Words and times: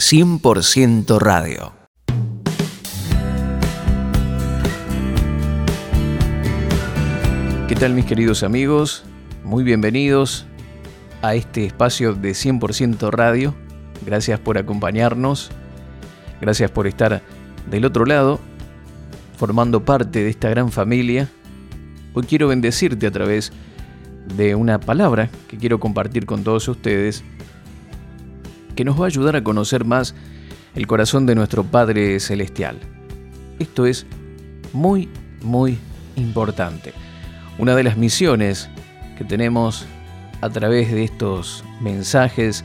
100% 0.00 1.18
radio. 1.20 1.72
¿Qué 7.68 7.76
tal 7.76 7.94
mis 7.94 8.04
queridos 8.04 8.42
amigos? 8.42 9.04
Muy 9.44 9.62
bienvenidos 9.62 10.46
a 11.22 11.36
este 11.36 11.64
espacio 11.64 12.12
de 12.12 12.32
100% 12.32 13.10
radio. 13.12 13.54
Gracias 14.04 14.40
por 14.40 14.58
acompañarnos. 14.58 15.52
Gracias 16.40 16.72
por 16.72 16.88
estar 16.88 17.22
del 17.70 17.84
otro 17.84 18.04
lado, 18.04 18.40
formando 19.38 19.84
parte 19.84 20.24
de 20.24 20.28
esta 20.28 20.50
gran 20.50 20.72
familia. 20.72 21.28
Hoy 22.14 22.24
quiero 22.24 22.48
bendecirte 22.48 23.06
a 23.06 23.12
través 23.12 23.52
de 24.36 24.56
una 24.56 24.80
palabra 24.80 25.30
que 25.48 25.56
quiero 25.56 25.78
compartir 25.78 26.26
con 26.26 26.42
todos 26.42 26.66
ustedes 26.66 27.22
que 28.74 28.84
nos 28.84 29.00
va 29.00 29.04
a 29.04 29.08
ayudar 29.08 29.36
a 29.36 29.44
conocer 29.44 29.84
más 29.84 30.14
el 30.74 30.86
corazón 30.86 31.26
de 31.26 31.34
nuestro 31.34 31.64
Padre 31.64 32.18
Celestial. 32.20 32.78
Esto 33.58 33.86
es 33.86 34.06
muy, 34.72 35.08
muy 35.42 35.78
importante. 36.16 36.92
Una 37.58 37.76
de 37.76 37.84
las 37.84 37.96
misiones 37.96 38.68
que 39.16 39.24
tenemos 39.24 39.86
a 40.40 40.50
través 40.50 40.90
de 40.90 41.04
estos 41.04 41.64
mensajes, 41.80 42.64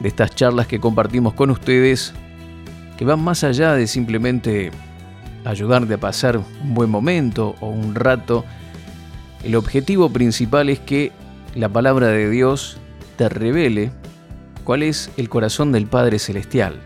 de 0.00 0.08
estas 0.08 0.34
charlas 0.34 0.66
que 0.66 0.80
compartimos 0.80 1.34
con 1.34 1.50
ustedes, 1.50 2.12
que 2.96 3.04
van 3.04 3.22
más 3.22 3.44
allá 3.44 3.74
de 3.74 3.86
simplemente 3.86 4.70
ayudarte 5.44 5.94
a 5.94 5.98
pasar 5.98 6.36
un 6.36 6.74
buen 6.74 6.90
momento 6.90 7.54
o 7.60 7.68
un 7.68 7.94
rato, 7.94 8.44
el 9.44 9.54
objetivo 9.54 10.10
principal 10.10 10.68
es 10.68 10.80
que 10.80 11.12
la 11.54 11.68
palabra 11.68 12.08
de 12.08 12.28
Dios 12.28 12.78
te 13.16 13.28
revele 13.28 13.92
cuál 14.68 14.82
es 14.82 15.10
el 15.16 15.30
corazón 15.30 15.72
del 15.72 15.86
Padre 15.86 16.18
Celestial. 16.18 16.78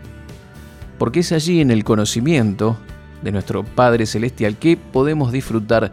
Porque 0.97 1.19
es 1.19 1.33
allí 1.33 1.59
en 1.59 1.69
el 1.69 1.83
conocimiento 1.83 2.77
de 3.21 3.33
nuestro 3.33 3.65
Padre 3.65 4.05
Celestial 4.05 4.55
que 4.55 4.77
podemos 4.77 5.33
disfrutar 5.33 5.91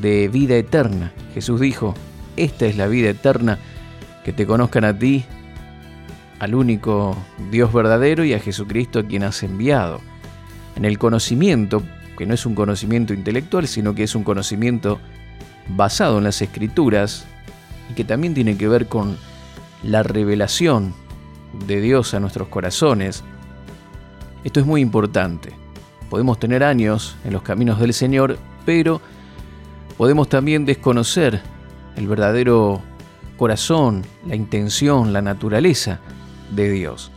de 0.00 0.26
vida 0.26 0.56
eterna. 0.56 1.12
Jesús 1.32 1.60
dijo, 1.60 1.94
esta 2.36 2.66
es 2.66 2.76
la 2.76 2.88
vida 2.88 3.08
eterna, 3.10 3.60
que 4.24 4.32
te 4.32 4.48
conozcan 4.48 4.84
a 4.84 4.98
ti, 4.98 5.24
al 6.40 6.56
único 6.56 7.16
Dios 7.52 7.72
verdadero 7.72 8.24
y 8.24 8.34
a 8.34 8.40
Jesucristo 8.40 8.98
a 8.98 9.04
quien 9.04 9.22
has 9.22 9.44
enviado. 9.44 10.00
En 10.74 10.84
el 10.84 10.98
conocimiento, 10.98 11.84
que 12.18 12.26
no 12.26 12.34
es 12.34 12.46
un 12.46 12.56
conocimiento 12.56 13.14
intelectual, 13.14 13.68
sino 13.68 13.94
que 13.94 14.02
es 14.02 14.16
un 14.16 14.24
conocimiento 14.24 14.98
basado 15.68 16.18
en 16.18 16.24
las 16.24 16.42
escrituras 16.42 17.26
y 17.92 17.94
que 17.94 18.02
también 18.02 18.34
tiene 18.34 18.56
que 18.56 18.66
ver 18.66 18.88
con 18.88 19.16
la 19.84 20.02
revelación 20.02 21.00
de 21.66 21.80
Dios 21.80 22.14
a 22.14 22.20
nuestros 22.20 22.48
corazones, 22.48 23.24
esto 24.44 24.60
es 24.60 24.66
muy 24.66 24.80
importante. 24.80 25.52
Podemos 26.10 26.38
tener 26.38 26.64
años 26.64 27.16
en 27.24 27.32
los 27.32 27.42
caminos 27.42 27.78
del 27.78 27.94
Señor, 27.94 28.38
pero 28.66 29.00
podemos 29.96 30.28
también 30.28 30.64
desconocer 30.64 31.40
el 31.96 32.08
verdadero 32.08 32.82
corazón, 33.36 34.02
la 34.26 34.34
intención, 34.34 35.12
la 35.12 35.22
naturaleza 35.22 36.00
de 36.50 36.70
Dios. 36.70 37.10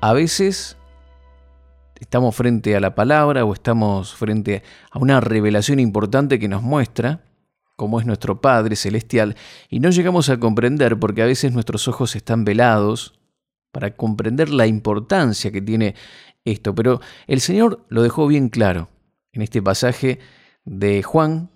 A 0.00 0.12
veces 0.12 0.76
estamos 1.98 2.34
frente 2.34 2.76
a 2.76 2.80
la 2.80 2.94
palabra 2.94 3.44
o 3.44 3.52
estamos 3.52 4.14
frente 4.14 4.62
a 4.90 4.98
una 4.98 5.20
revelación 5.20 5.80
importante 5.80 6.38
que 6.38 6.48
nos 6.48 6.62
muestra 6.62 7.24
cómo 7.76 8.00
es 8.00 8.06
nuestro 8.06 8.40
Padre 8.40 8.76
Celestial 8.76 9.36
y 9.68 9.80
no 9.80 9.90
llegamos 9.90 10.30
a 10.30 10.38
comprender 10.38 10.98
porque 10.98 11.22
a 11.22 11.26
veces 11.26 11.52
nuestros 11.52 11.88
ojos 11.88 12.16
están 12.16 12.44
velados 12.44 13.17
para 13.78 13.94
comprender 13.94 14.48
la 14.48 14.66
importancia 14.66 15.52
que 15.52 15.62
tiene 15.62 15.94
esto. 16.44 16.74
Pero 16.74 17.00
el 17.28 17.40
Señor 17.40 17.86
lo 17.88 18.02
dejó 18.02 18.26
bien 18.26 18.48
claro 18.48 18.88
en 19.30 19.42
este 19.42 19.62
pasaje 19.62 20.18
de 20.64 21.04
Juan, 21.04 21.52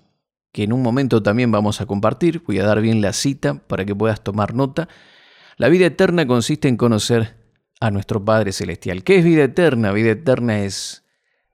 que 0.53 0.63
en 0.63 0.73
un 0.73 0.83
momento 0.83 1.21
también 1.21 1.51
vamos 1.51 1.81
a 1.81 1.87
compartir. 1.87 2.41
Voy 2.47 2.61
a 2.61 2.65
dar 2.65 2.81
bien 2.81 3.01
la 3.01 3.13
cita 3.13 3.55
para 3.67 3.85
que 3.85 3.97
puedas 3.97 4.23
tomar 4.23 4.55
nota. 4.55 4.89
La 5.57 5.69
vida 5.69 5.87
eterna 5.87 6.25
consiste 6.25 6.69
en 6.69 6.77
conocer 6.77 7.35
a 7.81 7.91
nuestro 7.91 8.25
Padre 8.25 8.53
Celestial. 8.53 9.03
¿Qué 9.03 9.19
es 9.19 9.25
vida 9.25 9.43
eterna? 9.43 9.91
Vida 9.91 10.13
eterna 10.13 10.61
es, 10.61 11.05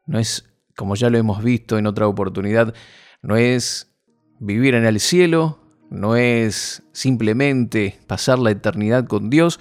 no 0.05 0.19
es, 0.19 0.51
como 0.77 0.97
ya 0.97 1.09
lo 1.09 1.17
hemos 1.17 1.43
visto 1.43 1.79
en 1.79 1.87
otra 1.87 2.07
oportunidad, 2.07 2.75
no 3.23 3.39
es 3.39 3.91
vivir 4.39 4.75
en 4.75 4.85
el 4.85 5.01
cielo, 5.01 5.61
no 5.89 6.17
es 6.17 6.83
simplemente 6.93 7.99
pasar 8.07 8.39
la 8.39 8.51
eternidad 8.51 9.07
con 9.07 9.31
Dios, 9.31 9.59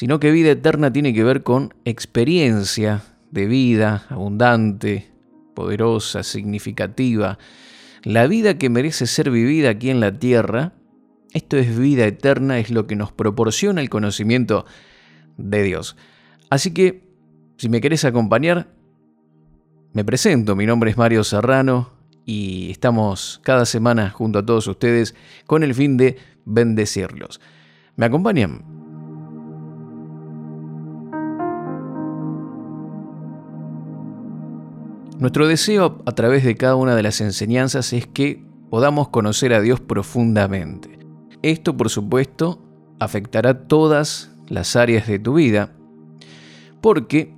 sino 0.00 0.18
que 0.18 0.30
vida 0.30 0.52
eterna 0.52 0.90
tiene 0.90 1.12
que 1.12 1.22
ver 1.22 1.42
con 1.42 1.74
experiencia 1.84 3.02
de 3.32 3.44
vida 3.44 4.06
abundante, 4.08 5.10
poderosa, 5.54 6.22
significativa. 6.22 7.36
La 8.02 8.26
vida 8.26 8.56
que 8.56 8.70
merece 8.70 9.06
ser 9.06 9.30
vivida 9.30 9.68
aquí 9.68 9.90
en 9.90 10.00
la 10.00 10.18
tierra, 10.18 10.72
esto 11.34 11.58
es 11.58 11.78
vida 11.78 12.06
eterna, 12.06 12.58
es 12.58 12.70
lo 12.70 12.86
que 12.86 12.96
nos 12.96 13.12
proporciona 13.12 13.82
el 13.82 13.90
conocimiento 13.90 14.64
de 15.36 15.64
Dios. 15.64 15.98
Así 16.48 16.70
que, 16.70 17.06
si 17.58 17.68
me 17.68 17.82
querés 17.82 18.06
acompañar, 18.06 18.68
me 19.92 20.02
presento, 20.02 20.56
mi 20.56 20.64
nombre 20.64 20.92
es 20.92 20.96
Mario 20.96 21.24
Serrano 21.24 21.90
y 22.24 22.70
estamos 22.70 23.38
cada 23.44 23.66
semana 23.66 24.08
junto 24.08 24.38
a 24.38 24.46
todos 24.46 24.66
ustedes 24.66 25.14
con 25.46 25.62
el 25.62 25.74
fin 25.74 25.98
de 25.98 26.16
bendecirlos. 26.46 27.38
¿Me 27.96 28.06
acompañan? 28.06 28.79
Nuestro 35.20 35.46
deseo 35.46 36.02
a 36.06 36.12
través 36.12 36.44
de 36.44 36.54
cada 36.54 36.76
una 36.76 36.96
de 36.96 37.02
las 37.02 37.20
enseñanzas 37.20 37.92
es 37.92 38.06
que 38.06 38.42
podamos 38.70 39.10
conocer 39.10 39.52
a 39.52 39.60
Dios 39.60 39.78
profundamente. 39.78 40.98
Esto, 41.42 41.76
por 41.76 41.90
supuesto, 41.90 42.62
afectará 42.98 43.68
todas 43.68 44.34
las 44.48 44.76
áreas 44.76 45.06
de 45.06 45.18
tu 45.18 45.34
vida, 45.34 45.76
porque, 46.80 47.36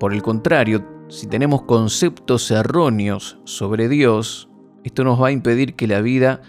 por 0.00 0.12
el 0.12 0.20
contrario, 0.20 0.84
si 1.08 1.28
tenemos 1.28 1.62
conceptos 1.62 2.50
erróneos 2.50 3.38
sobre 3.44 3.88
Dios, 3.88 4.48
esto 4.82 5.04
nos 5.04 5.22
va 5.22 5.28
a 5.28 5.32
impedir 5.32 5.76
que 5.76 5.86
la 5.86 6.00
vida 6.00 6.42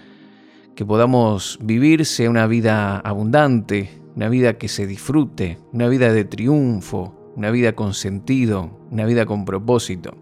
que 0.76 0.84
podamos 0.84 1.60
vivir 1.62 2.04
sea 2.04 2.32
una 2.32 2.48
vida 2.48 2.98
abundante, 2.98 4.02
una 4.16 4.28
vida 4.28 4.58
que 4.58 4.70
se 4.70 4.88
disfrute, 4.88 5.60
una 5.72 5.88
vida 5.88 6.12
de 6.12 6.26
triunfo, 6.26 7.16
una 7.36 7.52
vida 7.52 7.74
con 7.74 7.94
sentido, 7.94 8.72
una 8.90 9.06
vida 9.06 9.28
con 9.28 9.46
propósito. 9.46 10.18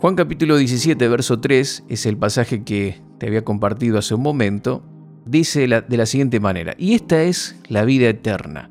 Juan 0.00 0.16
capítulo 0.16 0.56
17, 0.56 1.08
verso 1.08 1.40
3 1.40 1.84
es 1.90 2.06
el 2.06 2.16
pasaje 2.16 2.64
que 2.64 3.02
te 3.18 3.26
había 3.26 3.44
compartido 3.44 3.98
hace 3.98 4.14
un 4.14 4.22
momento. 4.22 4.82
Dice 5.26 5.68
de 5.68 5.96
la 5.98 6.06
siguiente 6.06 6.40
manera, 6.40 6.74
y 6.78 6.94
esta 6.94 7.22
es 7.22 7.60
la 7.68 7.84
vida 7.84 8.08
eterna. 8.08 8.70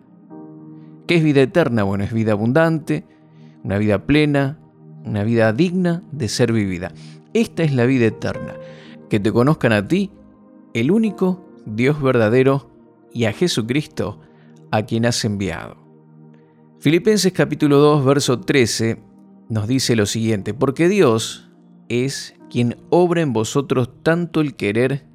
¿Qué 1.05 1.17
es 1.17 1.23
vida 1.23 1.41
eterna? 1.41 1.83
Bueno, 1.83 2.03
es 2.03 2.11
vida 2.11 2.31
abundante, 2.31 3.05
una 3.63 3.77
vida 3.77 4.07
plena, 4.07 4.57
una 5.05 5.23
vida 5.23 5.53
digna 5.53 6.01
de 6.11 6.29
ser 6.29 6.51
vivida. 6.51 6.93
Esta 7.35 7.61
es 7.61 7.75
la 7.75 7.85
vida 7.85 8.07
eterna, 8.07 8.55
que 9.07 9.19
te 9.19 9.31
conozcan 9.31 9.73
a 9.73 9.87
ti, 9.87 10.09
el 10.73 10.89
único 10.89 11.45
Dios 11.67 12.01
verdadero, 12.01 12.71
y 13.13 13.25
a 13.25 13.33
Jesucristo, 13.33 14.19
a 14.71 14.81
quien 14.81 15.05
has 15.05 15.23
enviado. 15.23 15.77
Filipenses 16.79 17.33
capítulo 17.33 17.77
2, 17.77 18.03
verso 18.03 18.39
13 18.39 19.08
nos 19.49 19.67
dice 19.67 19.95
lo 19.95 20.05
siguiente, 20.05 20.53
porque 20.53 20.87
Dios 20.87 21.49
es 21.89 22.35
quien 22.49 22.77
obra 22.89 23.21
en 23.21 23.33
vosotros 23.33 23.89
tanto 24.03 24.41
el 24.41 24.55
querer 24.55 25.05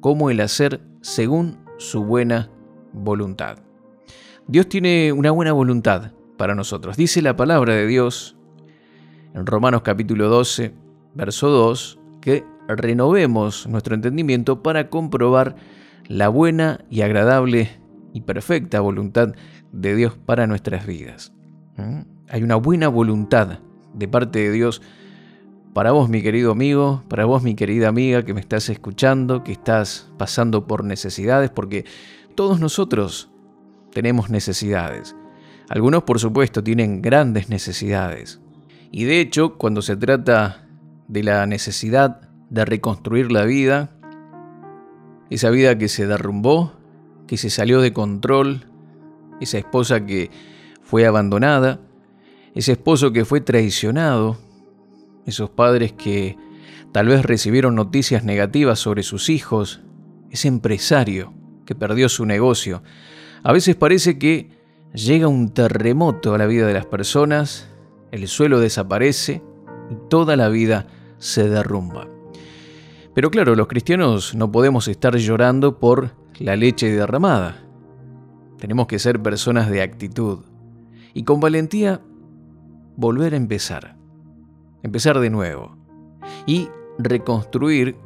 como 0.00 0.30
el 0.30 0.40
hacer 0.40 0.80
según 1.00 1.58
su 1.78 2.04
buena 2.04 2.50
voluntad. 2.92 3.58
Dios 4.46 4.68
tiene 4.68 5.12
una 5.12 5.30
buena 5.30 5.52
voluntad 5.52 6.12
para 6.36 6.54
nosotros. 6.54 6.96
Dice 6.96 7.22
la 7.22 7.36
palabra 7.36 7.74
de 7.74 7.86
Dios 7.86 8.36
en 9.32 9.46
Romanos 9.46 9.82
capítulo 9.82 10.28
12, 10.28 10.74
verso 11.14 11.48
2, 11.48 11.98
que 12.20 12.44
renovemos 12.66 13.66
nuestro 13.68 13.94
entendimiento 13.94 14.62
para 14.62 14.90
comprobar 14.90 15.56
la 16.08 16.28
buena 16.28 16.84
y 16.90 17.02
agradable 17.02 17.70
y 18.12 18.22
perfecta 18.22 18.80
voluntad 18.80 19.34
de 19.72 19.94
Dios 19.94 20.18
para 20.18 20.46
nuestras 20.46 20.86
vidas. 20.86 21.32
¿Mm? 21.76 22.00
Hay 22.28 22.42
una 22.42 22.56
buena 22.56 22.88
voluntad 22.88 23.60
de 23.94 24.08
parte 24.08 24.40
de 24.40 24.50
Dios 24.50 24.82
para 25.74 25.90
vos, 25.90 26.08
mi 26.08 26.22
querido 26.22 26.52
amigo, 26.52 27.02
para 27.08 27.24
vos, 27.24 27.42
mi 27.42 27.56
querida 27.56 27.88
amiga, 27.88 28.24
que 28.24 28.32
me 28.32 28.40
estás 28.40 28.68
escuchando, 28.68 29.42
que 29.42 29.50
estás 29.50 30.08
pasando 30.16 30.68
por 30.68 30.84
necesidades, 30.84 31.50
porque 31.50 31.84
todos 32.36 32.60
nosotros 32.60 33.28
tenemos 33.92 34.30
necesidades. 34.30 35.16
Algunos, 35.68 36.04
por 36.04 36.20
supuesto, 36.20 36.62
tienen 36.62 37.02
grandes 37.02 37.48
necesidades. 37.48 38.40
Y 38.92 39.02
de 39.02 39.20
hecho, 39.20 39.58
cuando 39.58 39.82
se 39.82 39.96
trata 39.96 40.68
de 41.08 41.24
la 41.24 41.44
necesidad 41.46 42.20
de 42.50 42.64
reconstruir 42.64 43.32
la 43.32 43.44
vida, 43.44 43.90
esa 45.28 45.50
vida 45.50 45.76
que 45.76 45.88
se 45.88 46.06
derrumbó, 46.06 46.72
que 47.26 47.36
se 47.36 47.50
salió 47.50 47.80
de 47.80 47.92
control, 47.92 48.66
esa 49.40 49.58
esposa 49.58 50.06
que 50.06 50.30
fue 50.82 51.04
abandonada, 51.04 51.80
ese 52.54 52.72
esposo 52.72 53.12
que 53.12 53.24
fue 53.24 53.40
traicionado, 53.40 54.38
esos 55.26 55.50
padres 55.50 55.92
que 55.92 56.36
tal 56.92 57.08
vez 57.08 57.24
recibieron 57.24 57.74
noticias 57.74 58.24
negativas 58.24 58.78
sobre 58.78 59.02
sus 59.02 59.28
hijos, 59.28 59.80
ese 60.30 60.48
empresario 60.48 61.32
que 61.66 61.74
perdió 61.74 62.08
su 62.08 62.26
negocio. 62.26 62.82
A 63.42 63.52
veces 63.52 63.74
parece 63.74 64.18
que 64.18 64.50
llega 64.94 65.26
un 65.26 65.52
terremoto 65.52 66.34
a 66.34 66.38
la 66.38 66.46
vida 66.46 66.66
de 66.66 66.74
las 66.74 66.86
personas, 66.86 67.68
el 68.12 68.28
suelo 68.28 68.60
desaparece 68.60 69.42
y 69.90 70.08
toda 70.08 70.36
la 70.36 70.48
vida 70.48 70.86
se 71.18 71.48
derrumba. 71.48 72.08
Pero 73.14 73.30
claro, 73.30 73.54
los 73.56 73.66
cristianos 73.66 74.34
no 74.34 74.50
podemos 74.52 74.88
estar 74.88 75.16
llorando 75.16 75.78
por 75.78 76.12
la 76.38 76.56
leche 76.56 76.90
derramada. 76.90 77.64
Tenemos 78.58 78.86
que 78.86 78.98
ser 78.98 79.20
personas 79.20 79.70
de 79.70 79.82
actitud 79.82 80.40
y 81.12 81.24
con 81.24 81.40
valentía 81.40 82.00
volver 82.96 83.34
a 83.34 83.36
empezar. 83.36 83.96
Empezar 84.82 85.18
de 85.20 85.30
nuevo 85.30 85.76
y 86.46 86.68
reconstruir 86.98 87.96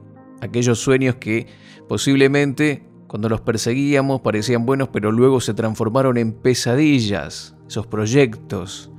aquellos 0.41 0.79
sueños 0.79 1.17
que 1.17 1.47
posiblemente 1.89 2.85
cuando 3.07 3.29
los 3.29 3.41
perseguíamos 3.41 4.21
parecían 4.21 4.67
buenos 4.67 4.89
pero 4.89 5.11
luego 5.11 5.41
se 5.41 5.55
transformaron 5.55 6.17
en 6.19 6.33
pesadillas, 6.33 7.57
esos 7.67 7.87
proyectos 7.87 8.91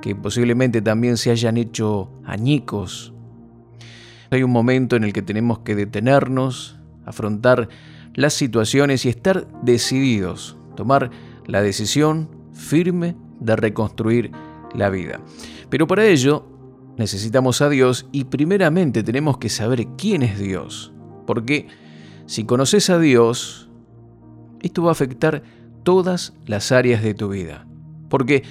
que 0.00 0.14
posiblemente 0.14 0.82
también 0.82 1.16
se 1.16 1.30
hayan 1.30 1.56
hecho 1.56 2.10
añicos. 2.24 3.14
Hay 4.30 4.42
un 4.42 4.50
momento 4.50 4.96
en 4.96 5.04
el 5.04 5.12
que 5.12 5.22
tenemos 5.22 5.60
que 5.60 5.76
detenernos, 5.76 6.78
afrontar 7.04 7.68
las 8.14 8.34
situaciones 8.34 9.04
y 9.04 9.10
estar 9.10 9.46
decididos, 9.62 10.56
tomar 10.74 11.10
la 11.46 11.62
decisión 11.62 12.28
firme 12.52 13.16
de 13.40 13.56
reconstruir 13.56 14.32
la 14.74 14.90
vida. 14.90 15.20
Pero 15.68 15.86
para 15.86 16.06
ello 16.06 16.46
necesitamos 16.96 17.60
a 17.62 17.68
Dios 17.68 18.06
y 18.12 18.24
primeramente 18.24 19.02
tenemos 19.02 19.38
que 19.38 19.48
saber 19.48 19.86
quién 19.96 20.22
es 20.22 20.38
Dios, 20.38 20.92
porque 21.26 21.68
si 22.26 22.44
conoces 22.44 22.90
a 22.90 22.98
Dios, 22.98 23.70
esto 24.60 24.82
va 24.82 24.90
a 24.90 24.92
afectar 24.92 25.42
todas 25.82 26.34
las 26.46 26.72
áreas 26.72 27.02
de 27.02 27.14
tu 27.14 27.28
vida. 27.28 27.66
Porque 28.08 28.42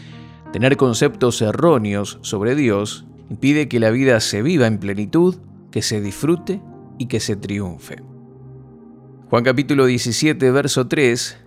tener 0.52 0.78
conceptos 0.78 1.42
erróneos 1.42 2.20
sobre 2.22 2.56
Dios 2.56 3.06
impide 3.30 3.68
que 3.70 3.80
la 3.80 3.92
vida 3.92 4.20
se 4.20 4.42
viva 4.42 4.68
en 4.68 4.78
plenitud, 4.80 5.38
que 5.72 5.82
se 5.82 6.02
disfrute 6.02 6.62
y 6.98 7.06
que 7.06 7.20
se 7.20 7.36
triunfe. 7.36 7.98
Juan 9.30 9.46
capítulo 9.46 9.86
17, 9.86 10.52
verso 10.52 10.88
3, 10.88 11.38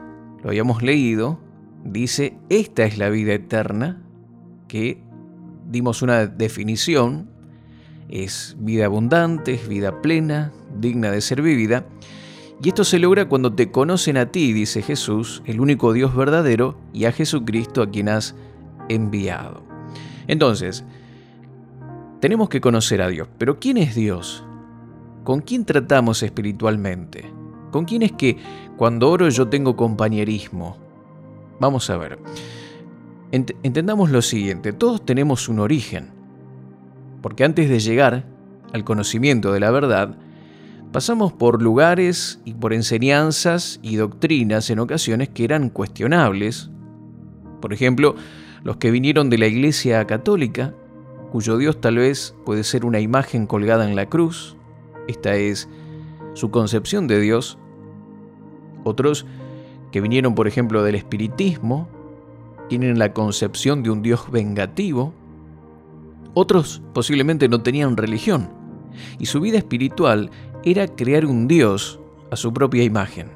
lo 0.43 0.49
habíamos 0.49 0.82
leído, 0.82 1.38
dice, 1.85 2.38
esta 2.49 2.85
es 2.85 2.97
la 2.97 3.11
vida 3.11 3.35
eterna, 3.35 4.03
que 4.75 4.99
dimos 5.71 6.03
una 6.03 6.26
definición, 6.26 7.31
es 8.09 8.56
vida 8.59 8.87
abundante, 8.87 9.55
es 9.55 9.69
vida 9.69 10.03
plena, 10.03 10.50
digna 10.81 11.12
de 11.12 11.21
ser 11.21 11.43
vivida, 11.43 11.87
y 12.61 12.71
esto 12.71 12.82
se 12.82 12.99
logra 12.99 13.29
cuando 13.29 13.55
te 13.55 13.71
conocen 13.71 14.17
a 14.17 14.32
ti, 14.32 14.53
dice 14.53 14.82
Jesús, 14.82 15.44
el 15.47 15.61
único 15.61 15.93
Dios 15.93 16.17
verdadero, 16.17 16.76
y 16.93 17.05
a 17.05 17.12
Jesucristo 17.12 17.82
a 17.82 17.91
quien 17.91 18.09
has 18.09 18.35
enviado. 18.88 19.62
Entonces, 20.26 20.85
tenemos 22.19 22.49
que 22.49 22.61
conocer 22.61 23.00
a 23.00 23.06
Dios. 23.06 23.29
Pero 23.38 23.61
¿quién 23.61 23.77
es 23.77 23.94
Dios? 23.94 24.43
¿Con 25.23 25.41
quién 25.41 25.65
tratamos 25.65 26.20
espiritualmente? 26.25 27.32
¿Con 27.70 27.85
quién 27.85 28.03
es 28.03 28.11
que 28.11 28.38
cuando 28.77 29.09
oro 29.09 29.29
yo 29.29 29.47
tengo 29.47 29.77
compañerismo? 29.77 30.79
Vamos 31.61 31.88
a 31.91 31.97
ver. 31.97 32.19
Entendamos 33.34 34.10
lo 34.10 34.22
siguiente, 34.22 34.72
todos 34.72 35.04
tenemos 35.04 35.48
un 35.48 35.58
origen. 35.58 36.10
Porque 37.22 37.44
antes 37.44 37.69
de 37.69 37.81
llegar 37.81 38.25
al 38.72 38.84
conocimiento 38.84 39.52
de 39.52 39.60
la 39.60 39.70
verdad, 39.70 40.16
Pasamos 40.94 41.32
por 41.32 41.60
lugares 41.60 42.40
y 42.44 42.54
por 42.54 42.72
enseñanzas 42.72 43.81
y 43.82 43.96
doctrinas 43.96 44.70
en 44.70 44.78
ocasiones 44.78 45.28
que 45.28 45.42
eran 45.42 45.69
cuestionables. 45.69 46.70
Por 47.60 47.72
ejemplo, 47.72 48.14
los 48.62 48.76
que 48.76 48.92
vinieron 48.92 49.28
de 49.28 49.38
la 49.38 49.48
Iglesia 49.48 50.06
Católica, 50.06 50.72
cuyo 51.32 51.58
Dios 51.58 51.81
tal 51.81 51.96
vez 51.96 52.36
puede 52.44 52.62
ser 52.62 52.84
una 52.84 53.00
imagen 53.00 53.48
colgada 53.48 53.88
en 53.90 53.96
la 53.96 54.06
cruz. 54.06 54.56
Esta 55.08 55.34
es 55.34 55.69
su 56.34 56.52
concepción 56.52 57.08
de 57.08 57.19
Dios. 57.19 57.58
Otros 58.84 59.26
que 59.90 60.00
vinieron, 60.00 60.36
por 60.36 60.46
ejemplo, 60.46 60.84
del 60.84 60.94
espiritismo, 60.94 61.88
tienen 62.69 62.99
la 62.99 63.12
concepción 63.12 63.82
de 63.82 63.90
un 63.90 64.02
Dios 64.02 64.31
vengativo. 64.31 65.14
Otros 66.34 66.82
posiblemente 66.93 67.49
no 67.49 67.62
tenían 67.62 67.96
religión 67.96 68.49
y 69.19 69.26
su 69.26 69.40
vida 69.40 69.58
espiritual 69.58 70.31
era 70.64 70.88
crear 70.88 71.26
un 71.26 71.49
Dios 71.49 72.00
a 72.31 72.37
su 72.37 72.52
propia 72.52 72.82
imagen. 72.82 73.28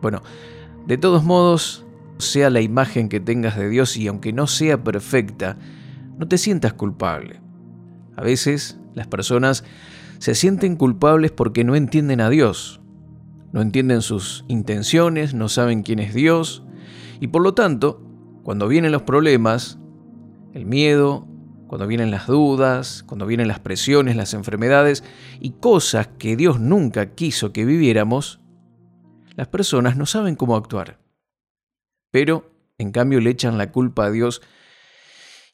Bueno, 0.00 0.22
de 0.86 0.98
todos 0.98 1.24
modos, 1.24 1.84
sea 2.18 2.50
la 2.50 2.60
imagen 2.60 3.08
que 3.08 3.20
tengas 3.20 3.56
de 3.56 3.68
Dios 3.68 3.96
y 3.96 4.06
aunque 4.06 4.32
no 4.32 4.46
sea 4.46 4.82
perfecta, 4.82 5.56
no 6.18 6.28
te 6.28 6.38
sientas 6.38 6.72
culpable. 6.72 7.40
A 8.16 8.22
veces 8.22 8.78
las 8.94 9.06
personas 9.06 9.64
se 10.18 10.34
sienten 10.34 10.76
culpables 10.76 11.30
porque 11.30 11.64
no 11.64 11.76
entienden 11.76 12.20
a 12.20 12.28
Dios, 12.28 12.80
no 13.52 13.62
entienden 13.62 14.02
sus 14.02 14.44
intenciones, 14.48 15.34
no 15.34 15.48
saben 15.48 15.82
quién 15.82 15.98
es 15.98 16.14
Dios 16.14 16.64
y 17.20 17.28
por 17.28 17.42
lo 17.42 17.54
tanto, 17.54 18.02
cuando 18.42 18.66
vienen 18.66 18.92
los 18.92 19.02
problemas, 19.02 19.78
el 20.54 20.64
miedo, 20.64 21.28
cuando 21.68 21.86
vienen 21.86 22.10
las 22.10 22.26
dudas, 22.26 23.04
cuando 23.06 23.26
vienen 23.26 23.46
las 23.46 23.60
presiones, 23.60 24.16
las 24.16 24.34
enfermedades 24.34 25.04
y 25.38 25.50
cosas 25.50 26.08
que 26.18 26.34
Dios 26.34 26.58
nunca 26.58 27.14
quiso 27.14 27.52
que 27.52 27.64
viviéramos, 27.64 28.40
las 29.36 29.48
personas 29.48 29.96
no 29.96 30.06
saben 30.06 30.34
cómo 30.34 30.56
actuar. 30.56 30.98
Pero, 32.10 32.50
en 32.78 32.90
cambio, 32.90 33.20
le 33.20 33.30
echan 33.30 33.58
la 33.58 33.70
culpa 33.70 34.06
a 34.06 34.10
Dios. 34.10 34.42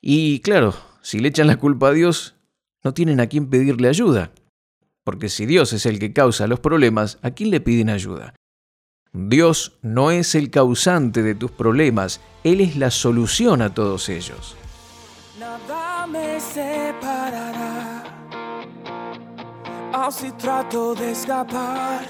Y 0.00 0.40
claro, 0.40 0.74
si 1.02 1.18
le 1.18 1.28
echan 1.28 1.48
la 1.48 1.56
culpa 1.56 1.88
a 1.88 1.92
Dios, 1.92 2.36
no 2.82 2.94
tienen 2.94 3.20
a 3.20 3.26
quién 3.26 3.50
pedirle 3.50 3.88
ayuda. 3.88 4.32
Porque 5.04 5.28
si 5.28 5.44
Dios 5.44 5.72
es 5.72 5.84
el 5.84 5.98
que 5.98 6.12
causa 6.12 6.46
los 6.46 6.60
problemas, 6.60 7.18
¿a 7.22 7.32
quién 7.32 7.50
le 7.50 7.60
piden 7.60 7.90
ayuda? 7.90 8.34
Dios 9.12 9.72
no 9.82 10.10
es 10.10 10.34
el 10.34 10.50
causante 10.50 11.22
de 11.22 11.34
tus 11.34 11.50
problemas, 11.50 12.20
Él 12.44 12.60
es 12.60 12.76
la 12.76 12.90
solución 12.90 13.62
a 13.62 13.72
todos 13.72 14.08
ellos 14.08 14.56
me 16.06 16.40
separará. 16.40 18.04
Así 19.92 20.30
trato 20.32 20.94
de 20.94 21.12
escapar, 21.12 22.00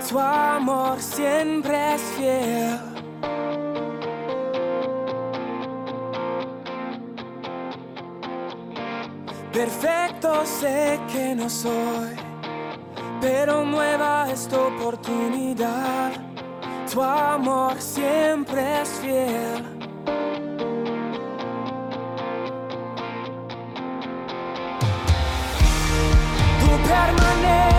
su 0.00 0.18
amor 0.18 1.00
siempre 1.00 1.94
es 1.94 2.02
fiel. 2.16 2.78
Perfecto 9.52 10.44
sé 10.44 10.98
que 11.12 11.34
no 11.34 11.48
soy, 11.48 12.16
pero 13.20 13.64
nueva 13.64 14.30
esta 14.30 14.58
oportunidad. 14.60 16.33
Tu 16.90 17.02
amor 17.02 17.80
siempre 17.80 18.82
es 18.82 18.88
fiel. 19.00 19.74
permaneces 26.86 27.73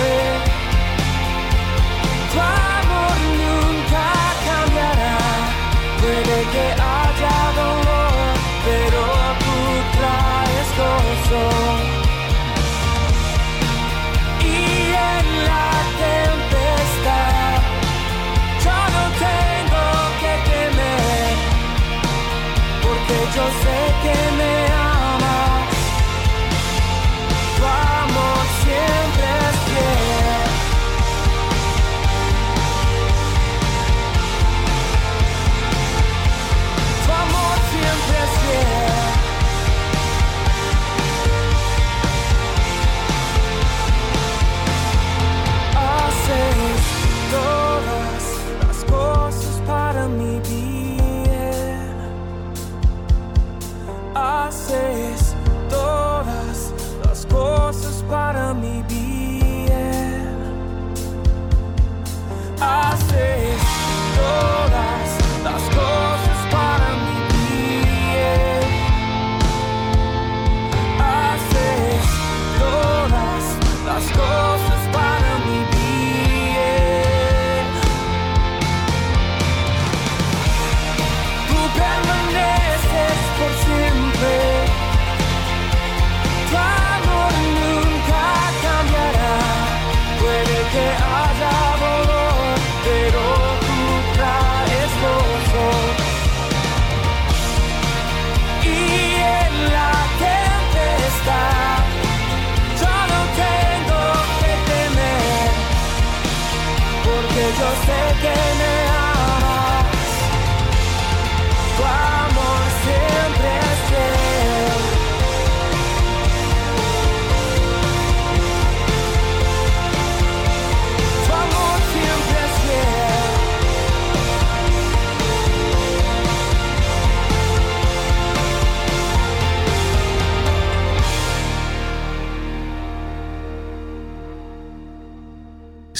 siempre. 0.00 0.39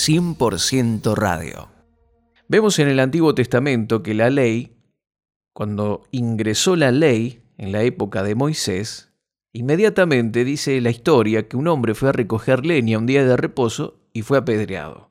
...100% 0.00 1.14
radio. 1.14 1.68
Vemos 2.48 2.78
en 2.78 2.88
el 2.88 3.00
Antiguo 3.00 3.34
Testamento 3.34 4.02
que 4.02 4.14
la 4.14 4.30
ley, 4.30 4.78
cuando 5.52 6.04
ingresó 6.10 6.74
la 6.74 6.90
ley 6.90 7.42
en 7.58 7.70
la 7.70 7.82
época 7.82 8.22
de 8.22 8.34
Moisés, 8.34 9.12
inmediatamente 9.52 10.42
dice 10.46 10.80
la 10.80 10.88
historia 10.88 11.48
que 11.48 11.58
un 11.58 11.68
hombre 11.68 11.94
fue 11.94 12.08
a 12.08 12.12
recoger 12.12 12.64
leña 12.64 12.96
un 12.96 13.04
día 13.04 13.26
de 13.26 13.36
reposo 13.36 14.00
y 14.14 14.22
fue 14.22 14.38
apedreado. 14.38 15.10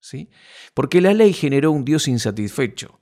¿Sí? 0.00 0.28
Porque 0.74 1.00
la 1.00 1.14
ley 1.14 1.32
generó 1.32 1.72
un 1.72 1.86
Dios 1.86 2.06
insatisfecho, 2.06 3.00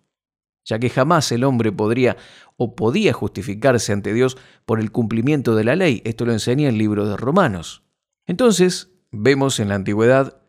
ya 0.64 0.78
que 0.78 0.88
jamás 0.88 1.32
el 1.32 1.42
hombre 1.42 1.72
podría 1.72 2.16
o 2.56 2.76
podía 2.76 3.12
justificarse 3.12 3.92
ante 3.92 4.14
Dios 4.14 4.36
por 4.64 4.78
el 4.78 4.92
cumplimiento 4.92 5.56
de 5.56 5.64
la 5.64 5.74
ley. 5.74 6.00
Esto 6.04 6.26
lo 6.26 6.32
enseña 6.32 6.68
el 6.68 6.78
libro 6.78 7.08
de 7.08 7.16
Romanos. 7.16 7.82
Entonces, 8.24 8.92
vemos 9.10 9.58
en 9.58 9.70
la 9.70 9.74
antigüedad 9.74 10.43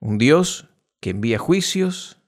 un 0.00 0.18
Dios 0.18 0.68
que 1.00 1.10
envía 1.10 1.38
juicios, 1.38 2.18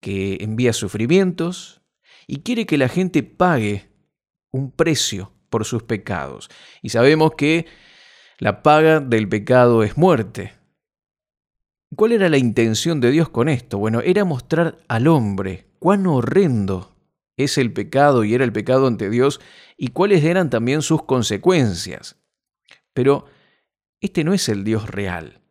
que 0.00 0.38
envía 0.40 0.72
sufrimientos 0.72 1.82
y 2.26 2.40
quiere 2.40 2.66
que 2.66 2.78
la 2.78 2.88
gente 2.88 3.22
pague 3.22 3.90
un 4.50 4.70
precio 4.70 5.32
por 5.50 5.64
sus 5.64 5.82
pecados. 5.82 6.50
Y 6.82 6.90
sabemos 6.90 7.32
que 7.36 7.66
la 8.38 8.62
paga 8.62 9.00
del 9.00 9.28
pecado 9.28 9.82
es 9.82 9.96
muerte. 9.96 10.52
¿Cuál 11.96 12.12
era 12.12 12.28
la 12.28 12.38
intención 12.38 13.00
de 13.00 13.10
Dios 13.10 13.28
con 13.28 13.48
esto? 13.48 13.78
Bueno, 13.78 14.00
era 14.00 14.24
mostrar 14.24 14.78
al 14.88 15.06
hombre 15.06 15.68
cuán 15.78 16.06
horrendo 16.06 16.96
es 17.36 17.58
el 17.58 17.72
pecado 17.72 18.24
y 18.24 18.34
era 18.34 18.44
el 18.44 18.52
pecado 18.52 18.86
ante 18.86 19.10
Dios 19.10 19.40
y 19.76 19.88
cuáles 19.88 20.24
eran 20.24 20.50
también 20.50 20.82
sus 20.82 21.04
consecuencias. 21.04 22.16
Pero 22.92 23.26
este 24.00 24.24
no 24.24 24.34
es 24.34 24.48
el 24.48 24.64
Dios 24.64 24.88
real. 24.90 25.43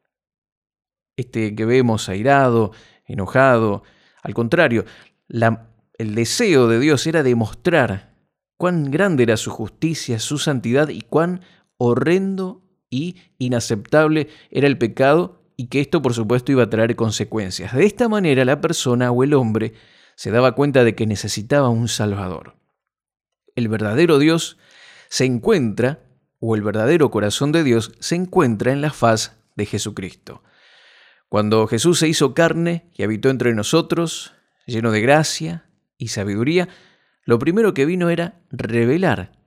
Este 1.16 1.56
que 1.56 1.66
vemos 1.66 2.10
airado, 2.10 2.72
enojado. 3.06 3.84
Al 4.22 4.34
contrario, 4.34 4.86
el 5.30 6.16
deseo 6.16 6.68
de 6.68 6.80
Dios 6.80 7.06
era 7.08 7.24
demostrar 7.24 8.14
cuán 8.58 8.92
grande 8.92 9.24
era 9.24 9.38
su 9.38 9.52
justicia, 9.52 10.20
su 10.20 10.38
santidad 10.38 10.90
y 10.90 11.02
cuán 11.02 11.42
horrendo 11.78 12.64
y 12.90 13.18
inaceptable 13.38 14.30
era 14.50 14.68
el 14.68 14.78
pecado 14.78 15.42
y 15.58 15.68
que 15.68 15.82
esto 15.82 16.02
por 16.02 16.14
supuesto 16.14 16.52
iba 16.52 16.64
a 16.64 16.70
traer 16.70 16.96
consecuencias. 16.96 17.74
De 17.74 17.86
esta 17.86 18.08
manera 18.08 18.46
la 18.46 18.62
persona 18.62 19.12
o 19.12 19.24
el 19.24 19.34
hombre 19.34 19.74
se 20.16 20.32
daba 20.32 20.54
cuenta 20.54 20.84
de 20.84 20.96
que 20.96 21.08
necesitaba 21.08 21.70
un 21.70 21.88
Salvador. 21.88 22.56
El 23.56 23.68
verdadero 23.68 24.20
Dios 24.20 24.58
se 25.10 25.26
encuentra, 25.26 26.00
o 26.40 26.56
el 26.56 26.62
verdadero 26.62 27.12
corazón 27.12 27.52
de 27.52 27.64
Dios 27.64 27.94
se 28.00 28.16
encuentra 28.16 28.72
en 28.72 28.82
la 28.82 28.92
faz 28.92 29.38
de 29.56 29.66
Jesucristo. 29.66 30.44
Cuando 31.34 31.66
Jesús 31.66 31.98
se 31.98 32.08
hizo 32.08 32.36
carne 32.36 32.92
y 32.94 33.02
habitó 33.02 33.32
entre 33.32 33.56
nosotros, 33.56 34.36
lleno 34.68 34.92
de 34.92 35.02
gracia 35.02 35.66
y 35.98 36.10
sabiduría, 36.10 36.70
lo 37.26 37.40
primero 37.40 37.74
que 37.74 37.88
vino 37.88 38.12
era 38.12 38.44
revelar 38.52 39.44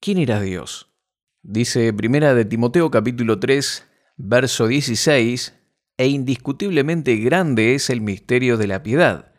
quién 0.00 0.18
era 0.18 0.40
Dios. 0.40 0.92
Dice 1.40 1.92
Primera 1.92 2.34
de 2.34 2.44
Timoteo 2.44 2.90
capítulo 2.90 3.38
3, 3.38 3.86
verso 4.16 4.66
16, 4.66 5.54
e 5.98 6.08
indiscutiblemente 6.08 7.14
grande 7.18 7.76
es 7.76 7.90
el 7.90 8.00
misterio 8.00 8.56
de 8.56 8.66
la 8.66 8.82
piedad. 8.82 9.36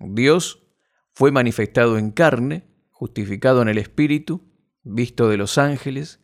Dios 0.00 0.66
fue 1.14 1.30
manifestado 1.30 1.98
en 1.98 2.10
carne, 2.10 2.66
justificado 2.90 3.62
en 3.62 3.68
el 3.68 3.78
Espíritu, 3.78 4.42
visto 4.82 5.28
de 5.28 5.36
los 5.36 5.56
ángeles, 5.56 6.18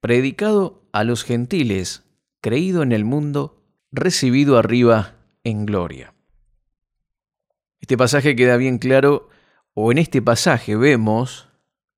predicado 0.00 0.88
a 0.92 1.02
los 1.02 1.24
gentiles, 1.24 2.04
creído 2.40 2.84
en 2.84 2.92
el 2.92 3.04
mundo, 3.04 3.63
recibido 3.94 4.58
arriba 4.58 5.14
en 5.44 5.66
gloria. 5.66 6.14
Este 7.80 7.96
pasaje 7.96 8.34
queda 8.34 8.56
bien 8.56 8.78
claro, 8.78 9.28
o 9.74 9.92
en 9.92 9.98
este 9.98 10.20
pasaje 10.20 10.76
vemos 10.76 11.48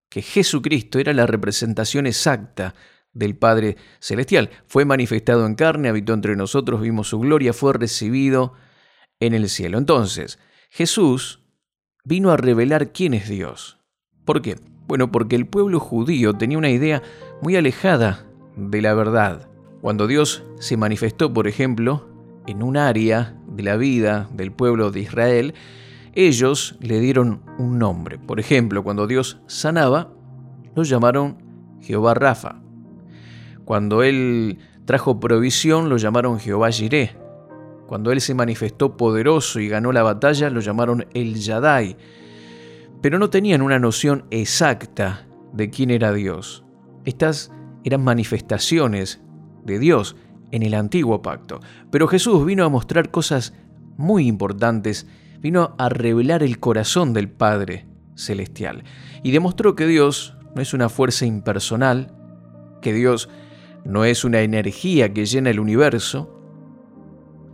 que 0.08 0.20
Jesucristo 0.22 0.98
era 0.98 1.12
la 1.14 1.26
representación 1.26 2.06
exacta 2.06 2.74
del 3.12 3.36
Padre 3.36 3.76
Celestial. 3.98 4.50
Fue 4.66 4.84
manifestado 4.84 5.46
en 5.46 5.54
carne, 5.54 5.88
habitó 5.88 6.12
entre 6.12 6.36
nosotros, 6.36 6.80
vimos 6.80 7.08
su 7.08 7.18
gloria, 7.18 7.52
fue 7.52 7.72
recibido 7.72 8.52
en 9.20 9.32
el 9.34 9.48
cielo. 9.48 9.78
Entonces, 9.78 10.38
Jesús 10.70 11.40
vino 12.04 12.30
a 12.30 12.36
revelar 12.36 12.92
quién 12.92 13.14
es 13.14 13.28
Dios. 13.28 13.78
¿Por 14.24 14.42
qué? 14.42 14.56
Bueno, 14.86 15.10
porque 15.10 15.36
el 15.36 15.46
pueblo 15.46 15.80
judío 15.80 16.34
tenía 16.34 16.58
una 16.58 16.70
idea 16.70 17.02
muy 17.40 17.56
alejada 17.56 18.26
de 18.56 18.82
la 18.82 18.92
verdad. 18.94 19.48
Cuando 19.86 20.08
Dios 20.08 20.42
se 20.58 20.76
manifestó, 20.76 21.32
por 21.32 21.46
ejemplo, 21.46 22.08
en 22.48 22.64
un 22.64 22.76
área 22.76 23.36
de 23.46 23.62
la 23.62 23.76
vida 23.76 24.28
del 24.32 24.50
pueblo 24.50 24.90
de 24.90 24.98
Israel, 24.98 25.54
ellos 26.12 26.74
le 26.80 26.98
dieron 26.98 27.42
un 27.56 27.78
nombre. 27.78 28.18
Por 28.18 28.40
ejemplo, 28.40 28.82
cuando 28.82 29.06
Dios 29.06 29.38
sanaba, 29.46 30.12
lo 30.74 30.82
llamaron 30.82 31.38
Jehová 31.80 32.14
Rafa. 32.14 32.60
Cuando 33.64 34.02
Él 34.02 34.58
trajo 34.86 35.20
provisión, 35.20 35.88
lo 35.88 35.98
llamaron 35.98 36.40
Jehová 36.40 36.72
Jireh. 36.72 37.16
Cuando 37.86 38.10
Él 38.10 38.20
se 38.20 38.34
manifestó 38.34 38.96
poderoso 38.96 39.60
y 39.60 39.68
ganó 39.68 39.92
la 39.92 40.02
batalla, 40.02 40.50
lo 40.50 40.58
llamaron 40.58 41.06
El 41.14 41.36
Yadai. 41.36 41.96
Pero 43.02 43.20
no 43.20 43.30
tenían 43.30 43.62
una 43.62 43.78
noción 43.78 44.24
exacta 44.32 45.28
de 45.52 45.70
quién 45.70 45.92
era 45.92 46.12
Dios. 46.12 46.64
Estas 47.04 47.52
eran 47.84 48.02
manifestaciones 48.02 49.20
de 49.66 49.78
Dios 49.78 50.16
en 50.50 50.62
el 50.62 50.75
antiguo 50.75 51.23
pacto. 51.23 51.61
Pero 51.90 52.08
Jesús 52.08 52.44
vino 52.46 52.64
a 52.64 52.68
mostrar 52.68 53.11
cosas 53.11 53.52
muy 53.96 54.26
importantes, 54.26 55.06
vino 55.40 55.75
a 55.78 55.88
revelar 55.88 56.42
el 56.42 56.58
corazón 56.58 57.12
del 57.12 57.28
Padre 57.28 57.87
Celestial 58.14 58.85
y 59.23 59.30
demostró 59.32 59.75
que 59.75 59.87
Dios 59.87 60.37
no 60.54 60.62
es 60.62 60.73
una 60.73 60.88
fuerza 60.88 61.26
impersonal, 61.26 62.12
que 62.80 62.92
Dios 62.92 63.28
no 63.85 64.04
es 64.04 64.25
una 64.25 64.40
energía 64.40 65.12
que 65.12 65.26
llena 65.26 65.50
el 65.50 65.61
universo, 65.61 66.32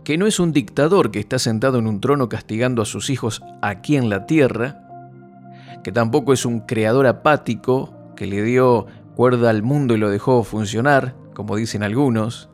que 0.03 0.17
no 0.17 0.27
es 0.27 0.39
un 0.39 0.51
dictador 0.51 1.11
que 1.11 1.19
está 1.19 1.39
sentado 1.39 1.79
en 1.79 1.87
un 1.87 2.01
trono 2.01 2.29
castigando 2.29 2.81
a 2.81 2.85
sus 2.85 3.09
hijos 3.09 3.41
aquí 3.61 3.95
en 3.95 4.09
la 4.09 4.25
tierra, 4.25 4.79
que 5.83 5.91
tampoco 5.91 6.33
es 6.33 6.45
un 6.45 6.61
creador 6.61 7.07
apático 7.07 7.93
que 8.15 8.25
le 8.25 8.41
dio 8.43 8.87
cuerda 9.15 9.49
al 9.49 9.63
mundo 9.63 9.95
y 9.95 9.97
lo 9.97 10.09
dejó 10.09 10.43
funcionar, 10.43 11.15
como 11.33 11.55
dicen 11.55 11.83
algunos, 11.83 12.49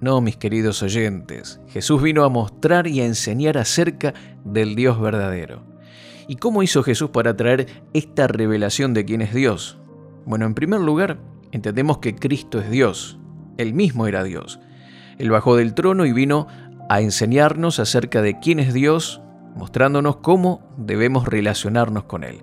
no, 0.00 0.20
mis 0.20 0.36
queridos 0.36 0.82
oyentes, 0.82 1.60
Jesús 1.68 2.00
vino 2.02 2.24
a 2.24 2.28
mostrar 2.28 2.86
y 2.86 3.00
a 3.00 3.06
enseñar 3.06 3.58
acerca 3.58 4.14
del 4.44 4.76
Dios 4.76 5.00
verdadero. 5.00 5.62
¿Y 6.28 6.36
cómo 6.36 6.62
hizo 6.62 6.82
Jesús 6.82 7.10
para 7.10 7.36
traer 7.36 7.66
esta 7.94 8.28
revelación 8.28 8.94
de 8.94 9.04
quién 9.04 9.22
es 9.22 9.34
Dios? 9.34 9.78
Bueno, 10.24 10.46
en 10.46 10.54
primer 10.54 10.80
lugar, 10.80 11.18
entendemos 11.52 11.98
que 11.98 12.14
Cristo 12.14 12.60
es 12.60 12.70
Dios. 12.70 13.18
Él 13.56 13.74
mismo 13.74 14.06
era 14.06 14.22
Dios. 14.22 14.60
Él 15.18 15.30
bajó 15.30 15.56
del 15.56 15.74
trono 15.74 16.06
y 16.06 16.12
vino 16.12 16.46
a 16.88 17.00
enseñarnos 17.00 17.80
acerca 17.80 18.22
de 18.22 18.38
quién 18.38 18.60
es 18.60 18.72
Dios, 18.72 19.20
mostrándonos 19.56 20.18
cómo 20.18 20.70
debemos 20.76 21.26
relacionarnos 21.26 22.04
con 22.04 22.22
Él. 22.24 22.42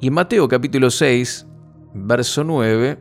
Y 0.00 0.08
en 0.08 0.14
Mateo 0.14 0.48
capítulo 0.48 0.90
6, 0.90 1.46
verso 1.94 2.42
9, 2.42 2.98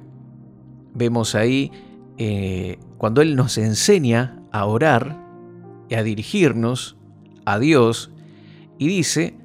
vemos 0.94 1.36
ahí 1.36 1.72
eh, 2.18 2.78
cuando 2.98 3.22
Él 3.22 3.36
nos 3.36 3.58
enseña 3.58 4.42
a 4.52 4.66
orar 4.66 5.26
y 5.90 5.96
a 5.96 6.04
dirigirnos 6.04 6.98
a 7.46 7.60
Dios 7.60 8.12
y 8.78 8.88
dice, 8.88 9.36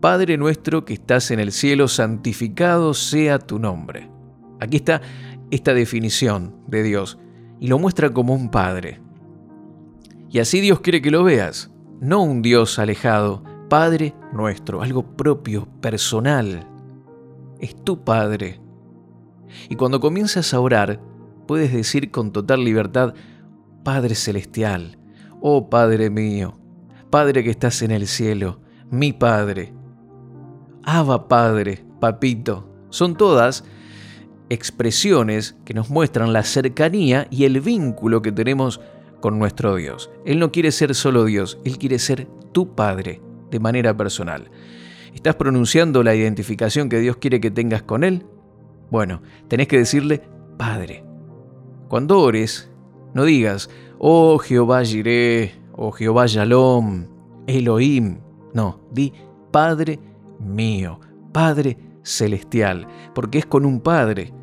Padre 0.00 0.36
nuestro 0.36 0.84
que 0.84 0.94
estás 0.94 1.30
en 1.30 1.38
el 1.38 1.52
cielo, 1.52 1.88
santificado 1.88 2.94
sea 2.94 3.38
tu 3.38 3.58
nombre. 3.58 4.10
Aquí 4.60 4.76
está 4.76 5.00
esta 5.50 5.74
definición 5.74 6.56
de 6.66 6.82
Dios 6.82 7.18
y 7.60 7.68
lo 7.68 7.78
muestra 7.78 8.10
como 8.10 8.34
un 8.34 8.50
Padre. 8.50 9.00
Y 10.30 10.38
así 10.38 10.60
Dios 10.60 10.80
quiere 10.80 11.02
que 11.02 11.10
lo 11.10 11.24
veas, 11.24 11.70
no 12.00 12.22
un 12.22 12.42
Dios 12.42 12.78
alejado, 12.78 13.44
Padre 13.68 14.14
nuestro, 14.32 14.82
algo 14.82 15.16
propio, 15.16 15.68
personal. 15.80 16.66
Es 17.60 17.76
tu 17.84 18.02
Padre. 18.02 18.61
Y 19.68 19.76
cuando 19.76 20.00
comienzas 20.00 20.54
a 20.54 20.60
orar, 20.60 21.00
puedes 21.46 21.72
decir 21.72 22.10
con 22.10 22.32
total 22.32 22.64
libertad, 22.64 23.14
Padre 23.84 24.14
Celestial, 24.14 24.98
oh 25.40 25.68
Padre 25.68 26.10
mío, 26.10 26.54
Padre 27.10 27.42
que 27.44 27.50
estás 27.50 27.82
en 27.82 27.90
el 27.90 28.06
cielo, 28.06 28.60
mi 28.90 29.12
Padre. 29.12 29.72
Abba 30.84 31.28
Padre, 31.28 31.84
Papito, 32.00 32.68
son 32.90 33.16
todas 33.16 33.64
expresiones 34.48 35.56
que 35.64 35.74
nos 35.74 35.90
muestran 35.90 36.32
la 36.32 36.42
cercanía 36.42 37.26
y 37.30 37.44
el 37.44 37.60
vínculo 37.60 38.20
que 38.22 38.32
tenemos 38.32 38.80
con 39.20 39.38
nuestro 39.38 39.76
Dios. 39.76 40.10
Él 40.26 40.38
no 40.38 40.52
quiere 40.52 40.72
ser 40.72 40.94
solo 40.94 41.24
Dios, 41.24 41.58
Él 41.64 41.78
quiere 41.78 41.98
ser 41.98 42.28
tu 42.52 42.74
Padre 42.74 43.22
de 43.50 43.60
manera 43.60 43.96
personal. 43.96 44.50
¿Estás 45.14 45.36
pronunciando 45.36 46.02
la 46.02 46.14
identificación 46.14 46.88
que 46.88 47.00
Dios 47.00 47.16
quiere 47.16 47.40
que 47.40 47.50
tengas 47.50 47.82
con 47.82 48.04
Él? 48.04 48.26
Bueno, 48.92 49.22
tenés 49.48 49.68
que 49.68 49.78
decirle 49.78 50.20
Padre. 50.58 51.02
Cuando 51.88 52.20
ores, 52.20 52.70
no 53.14 53.24
digas, 53.24 53.70
oh 53.98 54.36
Jehová 54.36 54.84
Jireh, 54.84 55.58
oh 55.72 55.92
Jehová 55.92 56.26
Shalom, 56.26 57.06
Elohim. 57.46 58.18
No, 58.52 58.82
di 58.90 59.14
Padre 59.50 59.98
mío, 60.38 61.00
Padre 61.32 61.78
celestial, 62.02 62.86
porque 63.14 63.38
es 63.38 63.46
con 63.46 63.64
un 63.64 63.80
Padre 63.80 64.34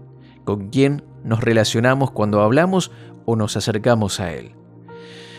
con 0.45 0.69
quien 0.69 1.03
nos 1.23 1.41
relacionamos 1.41 2.09
cuando 2.09 2.41
hablamos 2.41 2.91
o 3.25 3.35
nos 3.35 3.55
acercamos 3.55 4.19
a 4.19 4.33
Él. 4.33 4.53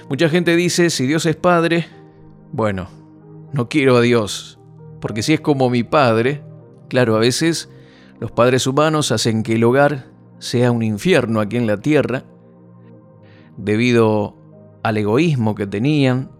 Mucha 0.09 0.29
gente 0.29 0.55
dice, 0.55 0.89
si 0.89 1.09
Dios 1.09 1.27
es 1.27 1.35
Padre, 1.35 1.87
bueno, 2.53 2.87
no 3.53 3.69
quiero 3.69 3.97
a 3.97 4.03
Dios, 4.03 4.61
porque 5.01 5.25
si 5.25 5.33
es 5.33 5.41
como 5.41 5.69
mi 5.69 5.83
Padre, 5.83 6.45
claro, 6.89 7.17
a 7.17 7.19
veces 7.19 7.71
los 8.21 8.31
padres 8.31 8.67
humanos 8.67 9.13
hacen 9.13 9.43
que 9.43 9.55
el 9.55 9.65
hogar 9.65 10.11
sea 10.39 10.71
un 10.71 10.83
infierno 10.83 11.41
aquí 11.41 11.57
en 11.57 11.67
la 11.67 11.79
tierra, 11.79 12.25
debido 13.57 14.37
al 14.83 14.99
egoísmo 14.99 15.55
que 15.55 15.67
tenían, 15.67 16.31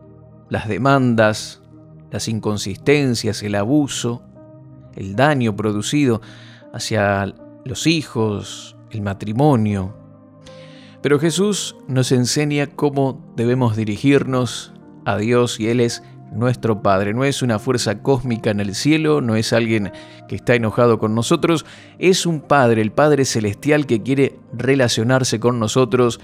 las 0.51 0.69
demandas, 0.69 1.63
las 2.11 2.29
inconsistencias, 2.29 3.43
el 3.43 3.55
abuso, 3.55 4.23
el 4.95 5.17
daño 5.17 5.57
producido 5.57 6.21
hacia 6.75 7.35
los 7.65 7.87
hijos, 7.87 8.77
el 8.91 9.01
matrimonio. 9.01 9.95
Pero 11.03 11.19
Jesús 11.19 11.77
nos 11.89 12.13
enseña 12.13 12.67
cómo 12.67 13.33
debemos 13.37 13.75
dirigirnos 13.75 14.75
a 15.07 15.17
Dios 15.17 15.59
y 15.61 15.69
Él 15.69 15.81
es 15.81 16.03
nuestro 16.33 16.83
Padre. 16.83 17.15
No 17.15 17.25
es 17.25 17.43
una 17.43 17.59
fuerza 17.59 18.03
cósmica 18.03 18.51
en 18.51 18.61
el 18.61 18.75
cielo, 18.75 19.21
no 19.21 19.37
es 19.37 19.53
alguien 19.53 19.93
que 20.29 20.37
está 20.37 20.55
enojado 20.55 20.99
con 20.99 21.15
nosotros, 21.15 21.67
es 21.99 22.27
un 22.27 22.41
Padre, 22.41 22.83
el 22.83 22.93
Padre 22.93 23.25
Celestial 23.25 23.87
que 23.87 24.03
quiere 24.03 24.39
relacionarse 24.53 25.41
con 25.41 25.59
nosotros 25.59 26.21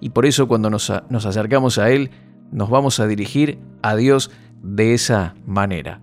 y 0.00 0.10
por 0.10 0.26
eso 0.26 0.48
cuando 0.48 0.70
nos, 0.70 0.92
nos 1.08 1.26
acercamos 1.26 1.78
a 1.78 1.90
Él 1.90 2.10
nos 2.52 2.70
vamos 2.70 3.00
a 3.00 3.06
dirigir 3.06 3.58
a 3.82 3.96
Dios 3.96 4.30
de 4.62 4.94
esa 4.94 5.34
manera. 5.46 6.00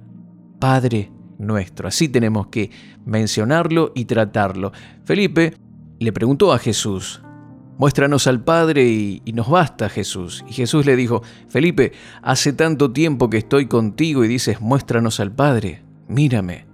Padre 0.60 1.12
nuestro, 1.38 1.88
así 1.88 2.10
tenemos 2.10 2.48
que 2.48 2.72
mencionarlo 3.06 3.92
y 3.94 4.06
tratarlo. 4.06 4.72
Felipe 5.04 5.54
le 6.00 6.12
preguntó 6.12 6.54
a 6.54 6.60
Jesús, 6.60 7.22
Muéstranos 7.78 8.26
al 8.26 8.44
Padre 8.44 8.88
y, 8.88 9.22
nos 9.34 9.50
basta 9.50 9.88
Jesús. 9.90 10.44
Y 10.48 10.54
Jesús 10.54 10.86
le 10.86 10.96
dijo, 10.96 11.22
Felipe, 11.48 11.92
hace 12.24 12.54
tanto 12.54 12.92
tiempo 12.92 13.30
que 13.30 13.38
estoy 13.38 13.68
contigo 13.68 14.26
y 14.26 14.28
dices, 14.28 14.62
muéstranos 14.62 15.20
al 15.20 15.32
Padre, 15.32 15.84
mírame. 16.08 16.66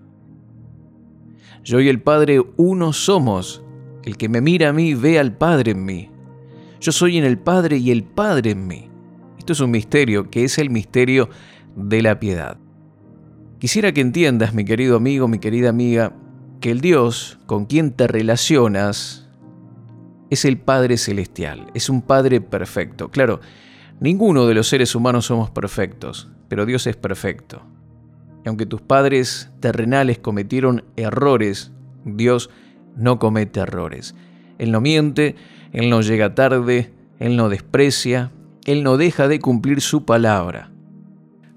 Yo 1.63 1.81
y 1.81 1.89
el 1.89 2.01
Padre 2.01 2.41
uno 2.55 2.93
somos. 2.93 3.63
El 4.03 4.17
que 4.17 4.29
me 4.29 4.41
mira 4.41 4.69
a 4.69 4.73
mí 4.73 4.93
ve 4.93 5.19
al 5.19 5.35
Padre 5.35 5.71
en 5.71 5.85
mí. 5.85 6.09
Yo 6.79 6.91
soy 6.91 7.17
en 7.17 7.23
el 7.23 7.37
Padre 7.37 7.77
y 7.77 7.91
el 7.91 8.03
Padre 8.03 8.51
en 8.51 8.67
mí. 8.67 8.89
Esto 9.37 9.53
es 9.53 9.59
un 9.59 9.71
misterio 9.71 10.29
que 10.29 10.43
es 10.45 10.57
el 10.57 10.69
misterio 10.69 11.29
de 11.75 12.01
la 12.01 12.19
piedad. 12.19 12.57
Quisiera 13.59 13.93
que 13.93 14.01
entiendas, 14.01 14.53
mi 14.53 14.65
querido 14.65 14.97
amigo, 14.97 15.29
mi 15.29 15.39
querida 15.39 15.69
amiga, 15.69 16.13
que 16.59 16.71
el 16.71 16.81
Dios 16.81 17.39
con 17.45 17.65
quien 17.65 17.91
te 17.91 18.07
relacionas 18.07 19.22
es 20.34 20.46
el 20.46 20.58
Padre 20.58 20.98
Celestial, 20.98 21.67
es 21.74 21.89
un 21.89 22.02
Padre 22.02 22.41
perfecto. 22.41 23.10
Claro, 23.10 23.39
ninguno 24.00 24.46
de 24.46 24.54
los 24.54 24.67
seres 24.67 24.96
humanos 24.96 25.26
somos 25.26 25.50
perfectos, 25.50 26.30
pero 26.50 26.65
Dios 26.65 26.88
es 26.88 26.96
perfecto. 26.96 27.62
Y 28.46 28.50
aunque 28.50 28.65
tus 28.65 28.82
padres 28.82 29.52
terrenales 29.60 30.19
cometieron 30.19 30.84
errores, 30.98 31.72
Dios 32.04 32.50
no 32.96 33.19
comete 33.19 33.62
errores. 33.62 34.15
Él 34.58 34.72
no 34.72 34.82
miente, 34.82 35.36
Él 35.72 35.89
no 35.89 36.02
llega 36.02 36.36
tarde, 36.36 36.91
Él 37.19 37.38
no 37.38 37.50
desprecia, 37.50 38.32
Él 38.65 38.84
no 38.84 38.98
deja 38.98 39.28
de 39.28 39.39
cumplir 39.39 39.82
su 39.82 40.06
palabra. 40.06 40.72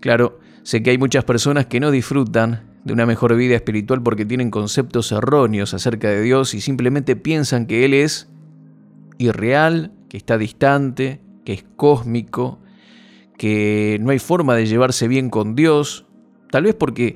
Claro, 0.01 0.39
sé 0.63 0.83
que 0.83 0.91
hay 0.91 0.99
muchas 0.99 1.25
personas 1.25 1.67
que 1.67 1.81
no 1.81 1.91
disfrutan 1.91 2.63
de 2.85 2.93
una 2.93 3.05
mejor 3.07 3.35
vida 3.35 3.57
espiritual 3.57 4.03
porque 4.03 4.25
tienen 4.25 4.51
conceptos 4.53 5.11
erróneos 5.11 5.75
acerca 5.75 6.09
de 6.09 6.23
Dios 6.23 6.55
y 6.55 6.61
simplemente 6.61 7.17
piensan 7.17 7.67
que 7.67 7.85
Él 7.85 7.95
es 7.95 8.29
irreal, 9.19 9.93
que 10.09 10.17
está 10.17 10.39
distante, 10.39 11.21
que 11.45 11.53
es 11.53 11.65
cósmico, 11.77 12.59
que 13.37 13.99
no 14.01 14.11
hay 14.11 14.19
forma 14.19 14.55
de 14.55 14.67
llevarse 14.67 15.09
bien 15.09 15.31
con 15.31 15.55
Dios, 15.55 16.07
tal 16.51 16.65
vez 16.65 16.75
porque 16.75 17.15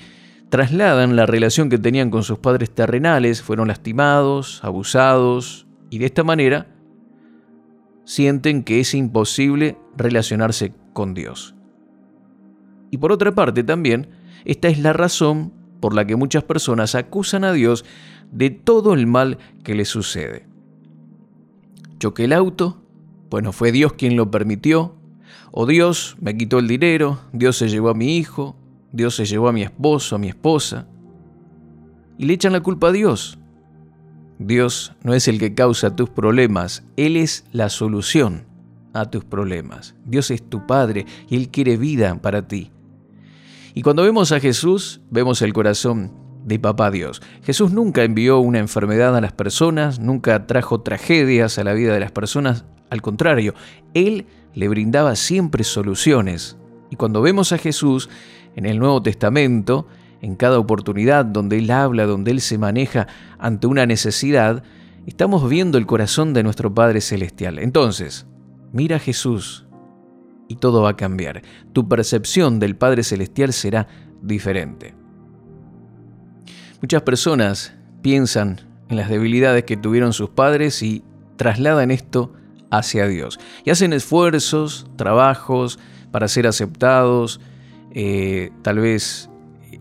trasladan 0.49 1.17
la 1.17 1.27
relación 1.27 1.69
que 1.69 1.79
tenían 1.79 2.11
con 2.11 2.23
sus 2.23 2.39
padres 2.39 2.71
terrenales, 2.71 3.43
fueron 3.43 3.69
lastimados, 3.69 4.63
abusados, 4.65 5.67
y 5.91 5.99
de 5.99 6.07
esta 6.07 6.25
manera 6.25 6.67
sienten 8.05 8.65
que 8.65 8.81
es 8.81 8.95
imposible 8.95 9.77
relacionarse 9.97 10.73
con 10.93 11.15
Dios. 11.15 11.55
Y 12.91 12.99
por 12.99 13.13
otra 13.13 13.35
parte 13.35 13.63
también, 13.63 14.09
esta 14.45 14.69
es 14.69 14.79
la 14.81 14.93
razón 14.93 15.53
por 15.81 15.95
la 15.95 16.05
que 16.05 16.17
muchas 16.17 16.43
personas 16.43 16.95
acusan 16.95 17.45
a 17.45 17.53
Dios 17.53 17.85
de 18.33 18.51
todo 18.51 18.95
el 18.95 19.07
mal 19.07 19.39
que 19.63 19.75
les 19.75 19.89
sucede. 19.89 20.50
Choqué 22.01 22.25
el 22.25 22.33
auto, 22.33 22.83
bueno, 23.29 23.53
fue 23.53 23.73
Dios 23.73 23.93
quien 23.93 24.17
lo 24.17 24.31
permitió, 24.31 24.97
o 25.53 25.67
Dios 25.67 26.17
me 26.19 26.35
quitó 26.35 26.59
el 26.59 26.67
dinero, 26.67 27.21
Dios 27.35 27.59
se 27.59 27.69
llevó 27.69 27.91
a 27.91 27.95
mi 27.95 28.17
hijo, 28.17 28.57
Dios 28.91 29.17
se 29.17 29.27
llevó 29.27 29.49
a 29.49 29.53
mi 29.53 29.63
esposo, 29.63 30.17
a 30.17 30.19
mi 30.19 30.29
esposa, 30.29 30.87
y 32.17 32.25
le 32.25 32.33
echan 32.33 32.55
la 32.55 32.63
culpa 32.63 32.89
a 32.89 32.93
Dios. 32.93 33.39
Dios 34.39 34.95
no 35.03 35.13
es 35.13 35.29
el 35.29 35.39
que 35.39 35.55
causa 35.55 35.95
tus 35.95 36.09
problemas, 36.09 36.85
Él 36.97 37.19
es 37.19 37.45
la 37.53 37.69
solución 37.69 38.47
a 38.95 39.11
tus 39.11 39.23
problemas. 39.25 39.95
Dios 40.07 40.31
es 40.31 40.43
tu 40.43 40.67
Padre 40.67 41.05
y 41.29 41.37
Él 41.37 41.51
quiere 41.51 41.77
vida 41.77 42.15
para 42.23 42.49
ti. 42.49 42.71
Y 43.75 43.83
cuando 43.83 44.05
vemos 44.05 44.33
a 44.33 44.41
Jesús, 44.41 45.03
vemos 45.11 45.43
el 45.43 45.53
corazón 45.53 46.13
de 46.51 46.59
Papá 46.59 46.91
Dios. 46.91 47.23
Jesús 47.43 47.73
nunca 47.73 48.03
envió 48.03 48.41
una 48.41 48.59
enfermedad 48.59 49.17
a 49.17 49.21
las 49.21 49.33
personas, 49.33 50.01
nunca 50.01 50.47
trajo 50.47 50.83
tragedias 50.83 51.59
a 51.59 51.65
la 51.65 51.73
vida 51.73 51.95
de 51.95 52.01
las 52.01 52.13
personas, 52.13 52.65
al 52.91 53.01
contrario, 53.01 53.55
Él 53.95 54.27
le 54.53 54.69
brindaba 54.69 55.17
siempre 55.17 55.65
soluciones. 55.65 56.59
Y 56.91 56.97
cuando 56.97 57.23
vemos 57.23 57.53
a 57.53 57.59
Jesús 57.59 58.11
en 58.57 58.67
el 58.67 58.81
Nuevo 58.81 59.01
Testamento, 59.01 59.87
en 60.21 60.35
cada 60.35 60.59
oportunidad 60.59 61.25
donde 61.25 61.59
Él 61.59 61.71
habla, 61.71 62.05
donde 62.05 62.33
Él 62.33 62.41
se 62.41 62.59
maneja 62.59 63.07
ante 63.39 63.69
una 63.69 63.87
necesidad, 63.87 64.65
estamos 65.07 65.49
viendo 65.49 65.79
el 65.79 65.87
corazón 65.87 66.35
de 66.35 66.43
nuestro 66.43 66.75
Padre 66.75 67.01
Celestial. 67.01 67.61
Entonces, 67.61 68.27
mira 68.73 68.97
a 68.97 69.01
Jesús 69.01 69.67
y 70.49 70.57
todo 70.57 70.83
va 70.83 70.91
a 70.91 70.97
cambiar. 70.97 71.43
Tu 71.73 71.89
percepción 71.89 72.59
del 72.59 72.75
Padre 72.75 73.05
Celestial 73.05 73.53
será 73.53 73.87
diferente. 74.21 75.00
Muchas 76.83 77.03
personas 77.03 77.75
piensan 78.01 78.61
en 78.89 78.97
las 78.97 79.11
debilidades 79.11 79.65
que 79.65 79.77
tuvieron 79.77 80.15
sus 80.15 80.31
padres 80.31 80.83
y 80.83 81.05
trasladan 81.37 81.91
esto 81.91 82.33
hacia 82.71 83.07
Dios. 83.07 83.39
Y 83.65 83.71
hacen 83.71 83.93
esfuerzos, 83.93 84.87
trabajos 84.97 85.79
para 86.11 86.27
ser 86.27 86.47
aceptados, 86.47 87.41
eh, 87.93 88.51
tal 88.63 88.79
vez 88.79 89.29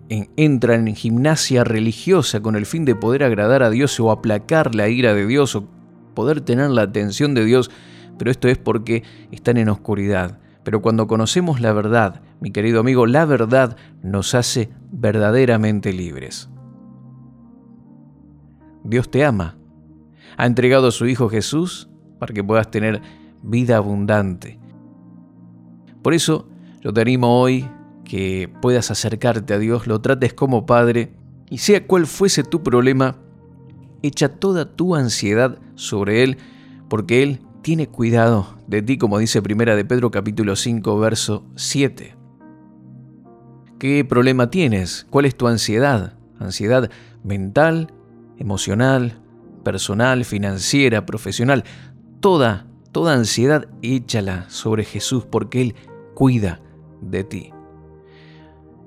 entran 0.10 0.88
en 0.88 0.96
gimnasia 0.96 1.64
religiosa 1.64 2.42
con 2.42 2.56
el 2.56 2.66
fin 2.66 2.84
de 2.84 2.96
poder 2.96 3.24
agradar 3.24 3.64
a 3.64 3.70
Dios 3.70 4.00
o 4.00 4.12
aplacar 4.12 4.76
la 4.76 4.90
ira 4.90 5.14
de 5.14 5.26
Dios 5.26 5.56
o 5.56 5.68
poder 6.16 6.42
tener 6.42 6.70
la 6.72 6.82
atención 6.82 7.34
de 7.34 7.46
Dios, 7.46 7.72
pero 8.18 8.30
esto 8.30 8.48
es 8.50 8.58
porque 8.58 9.04
están 9.32 9.58
en 9.58 9.70
oscuridad. 9.70 10.40
Pero 10.64 10.82
cuando 10.82 11.08
conocemos 11.08 11.62
la 11.62 11.72
verdad, 11.72 12.22
mi 12.42 12.52
querido 12.52 12.82
amigo, 12.82 13.06
la 13.06 13.26
verdad 13.26 13.78
nos 14.04 14.36
hace 14.36 14.70
verdaderamente 14.92 15.94
libres. 15.94 16.50
Dios 18.84 19.10
te 19.10 19.26
ama. 19.26 19.58
Ha 20.38 20.46
entregado 20.46 20.88
a 20.88 20.92
su 20.92 21.08
Hijo 21.08 21.30
Jesús 21.30 21.90
para 22.20 22.34
que 22.34 22.44
puedas 22.44 22.70
tener 22.72 23.02
vida 23.42 23.78
abundante. 23.78 24.60
Por 26.02 26.14
eso 26.14 26.48
yo 26.82 26.94
te 26.94 27.02
animo 27.02 27.42
hoy 27.42 27.68
que 28.06 28.50
puedas 28.62 28.90
acercarte 28.92 29.54
a 29.54 29.60
Dios, 29.60 29.86
lo 29.86 30.02
trates 30.02 30.34
como 30.34 30.66
Padre 30.66 31.14
y 31.50 31.60
sea 31.60 31.86
cual 31.86 32.08
fuese 32.08 32.44
tu 32.44 32.64
problema, 32.64 33.18
echa 34.02 34.30
toda 34.30 34.76
tu 34.76 34.96
ansiedad 34.96 35.60
sobre 35.76 36.24
Él, 36.24 36.38
porque 36.88 37.24
Él 37.24 37.42
tiene 37.62 37.88
cuidado 37.88 38.58
de 38.68 38.82
ti, 38.82 38.98
como 38.98 39.20
dice 39.20 39.42
Primera 39.42 39.76
de 39.76 39.86
Pedro 39.86 40.12
capítulo 40.12 40.56
5, 40.56 41.00
verso 41.00 41.46
7. 41.56 42.16
¿Qué 43.78 44.06
problema 44.06 44.50
tienes? 44.50 45.06
¿Cuál 45.10 45.26
es 45.26 45.36
tu 45.36 45.48
ansiedad? 45.48 46.14
¿Ansiedad 46.40 46.90
mental, 47.24 47.94
emocional, 48.40 49.22
personal, 49.64 50.26
financiera, 50.26 51.06
profesional? 51.06 51.64
toda, 52.20 52.68
toda 52.92 53.14
ansiedad, 53.14 53.68
échala 53.82 54.50
sobre 54.50 54.84
Jesús 54.84 55.26
porque 55.26 55.62
Él 55.62 55.76
cuida 56.14 56.62
de 57.02 57.24
ti. 57.24 57.52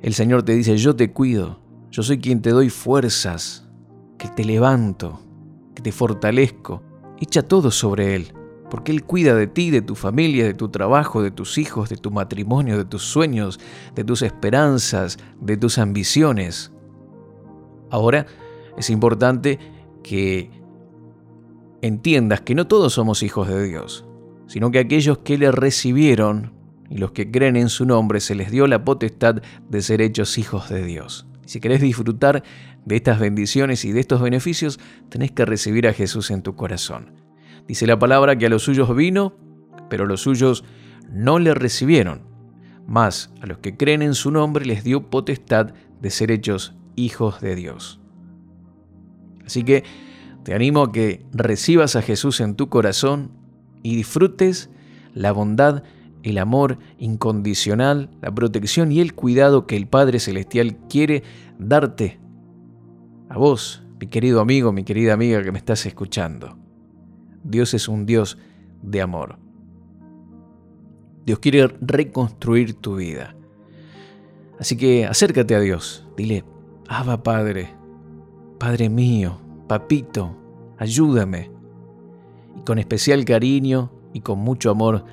El 0.00 0.14
Señor 0.14 0.42
te 0.42 0.54
dice, 0.54 0.76
yo 0.76 0.96
te 0.96 1.12
cuido, 1.12 1.60
yo 1.90 2.02
soy 2.02 2.18
quien 2.18 2.42
te 2.42 2.50
doy 2.50 2.70
fuerzas, 2.70 3.68
que 4.18 4.28
te 4.28 4.44
levanto, 4.44 5.20
que 5.74 5.82
te 5.82 5.92
fortalezco. 5.92 6.82
Echa 7.20 7.42
todo 7.42 7.70
sobre 7.70 8.16
Él, 8.16 8.34
porque 8.68 8.90
Él 8.90 9.04
cuida 9.04 9.34
de 9.34 9.46
ti, 9.46 9.70
de 9.70 9.82
tu 9.82 9.94
familia, 9.94 10.44
de 10.44 10.54
tu 10.54 10.68
trabajo, 10.68 11.22
de 11.22 11.30
tus 11.30 11.56
hijos, 11.58 11.88
de 11.88 11.96
tu 11.96 12.10
matrimonio, 12.10 12.76
de 12.76 12.84
tus 12.84 13.02
sueños, 13.02 13.60
de 13.94 14.02
tus 14.02 14.22
esperanzas, 14.22 15.18
de 15.40 15.56
tus 15.56 15.78
ambiciones. 15.78 16.72
Ahora 17.90 18.26
es 18.76 18.90
importante 18.90 19.58
que 20.02 20.50
entiendas 21.82 22.40
que 22.40 22.54
no 22.54 22.66
todos 22.66 22.94
somos 22.94 23.22
hijos 23.22 23.48
de 23.48 23.64
Dios, 23.64 24.06
sino 24.46 24.70
que 24.70 24.78
aquellos 24.78 25.18
que 25.18 25.38
le 25.38 25.50
recibieron 25.50 26.52
y 26.88 26.98
los 26.98 27.12
que 27.12 27.30
creen 27.30 27.56
en 27.56 27.68
su 27.68 27.86
nombre 27.86 28.20
se 28.20 28.34
les 28.34 28.50
dio 28.50 28.66
la 28.66 28.84
potestad 28.84 29.42
de 29.68 29.82
ser 29.82 30.00
hechos 30.02 30.38
hijos 30.38 30.68
de 30.68 30.84
Dios. 30.84 31.26
si 31.46 31.60
querés 31.60 31.80
disfrutar 31.80 32.42
de 32.84 32.96
estas 32.96 33.18
bendiciones 33.18 33.84
y 33.84 33.92
de 33.92 34.00
estos 34.00 34.22
beneficios, 34.22 34.78
tenés 35.08 35.32
que 35.32 35.44
recibir 35.44 35.86
a 35.86 35.92
Jesús 35.92 36.30
en 36.30 36.42
tu 36.42 36.54
corazón. 36.54 37.12
Dice 37.66 37.86
la 37.86 37.98
palabra 37.98 38.36
que 38.36 38.46
a 38.46 38.48
los 38.48 38.62
suyos 38.62 38.94
vino, 38.94 39.34
pero 39.90 40.06
los 40.06 40.22
suyos 40.22 40.64
no 41.10 41.38
le 41.38 41.54
recibieron. 41.54 42.22
Mas 42.86 43.32
a 43.40 43.46
los 43.46 43.58
que 43.58 43.76
creen 43.76 44.02
en 44.02 44.14
su 44.14 44.30
nombre 44.30 44.64
les 44.64 44.84
dio 44.84 45.10
potestad 45.10 45.72
de 46.00 46.10
ser 46.10 46.30
hechos 46.30 46.74
hijos 46.96 47.40
de 47.40 47.54
Dios. 47.54 48.01
Así 49.46 49.64
que 49.64 49.84
te 50.44 50.54
animo 50.54 50.82
a 50.82 50.92
que 50.92 51.24
recibas 51.32 51.96
a 51.96 52.02
Jesús 52.02 52.40
en 52.40 52.54
tu 52.54 52.68
corazón 52.68 53.30
y 53.82 53.96
disfrutes 53.96 54.70
la 55.14 55.32
bondad, 55.32 55.82
el 56.22 56.38
amor 56.38 56.78
incondicional, 56.98 58.10
la 58.20 58.32
protección 58.32 58.92
y 58.92 59.00
el 59.00 59.14
cuidado 59.14 59.66
que 59.66 59.76
el 59.76 59.86
Padre 59.86 60.20
Celestial 60.20 60.76
quiere 60.88 61.22
darte 61.58 62.20
a 63.28 63.38
vos, 63.38 63.82
mi 64.00 64.08
querido 64.08 64.40
amigo, 64.40 64.72
mi 64.72 64.84
querida 64.84 65.14
amiga 65.14 65.42
que 65.42 65.52
me 65.52 65.58
estás 65.58 65.86
escuchando. 65.86 66.58
Dios 67.44 67.74
es 67.74 67.88
un 67.88 68.04
Dios 68.06 68.38
de 68.82 69.00
amor. 69.00 69.38
Dios 71.24 71.38
quiere 71.38 71.68
reconstruir 71.80 72.74
tu 72.74 72.96
vida. 72.96 73.34
Así 74.58 74.76
que 74.76 75.06
acércate 75.06 75.54
a 75.54 75.60
Dios, 75.60 76.06
dile, 76.16 76.44
Abba 76.88 77.22
Padre, 77.22 77.74
Padre 78.62 78.88
mío, 78.88 79.40
Papito, 79.66 80.36
ayúdame. 80.78 81.50
Y 82.56 82.60
con 82.60 82.78
especial 82.78 83.24
cariño 83.24 83.90
y 84.12 84.20
con 84.20 84.38
mucho 84.38 84.70
amor, 84.70 85.04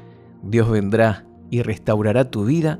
Dios 0.43 0.69
vendrá 0.69 1.25
y 1.49 1.63
restaurará 1.63 2.29
tu 2.29 2.45
vida, 2.45 2.77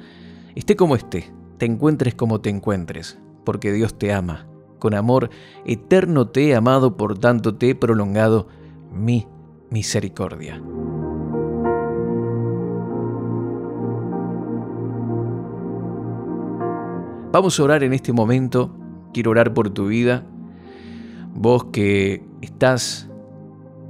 esté 0.54 0.76
como 0.76 0.96
esté, 0.96 1.34
te 1.58 1.66
encuentres 1.66 2.14
como 2.14 2.40
te 2.40 2.52
encuentres, 2.52 3.18
porque 3.46 3.74
Dios 3.74 3.98
te 3.98 4.14
ama. 4.14 4.46
Con 4.78 4.94
amor 4.94 5.32
eterno 5.66 6.28
te 6.28 6.50
he 6.50 6.56
amado, 6.56 6.98
por 6.98 7.18
tanto 7.18 7.56
te 7.56 7.72
he 7.72 7.74
prolongado 7.74 8.48
mi 8.94 9.26
misericordia. 9.72 10.62
Vamos 17.32 17.60
a 17.60 17.64
orar 17.64 17.84
en 17.84 17.94
este 17.94 18.14
momento. 18.14 18.70
Quiero 19.12 19.32
orar 19.32 19.56
por 19.56 19.72
tu 19.72 19.88
vida, 19.88 20.28
Vos 21.34 21.66
que 21.72 22.24
estás 22.42 23.10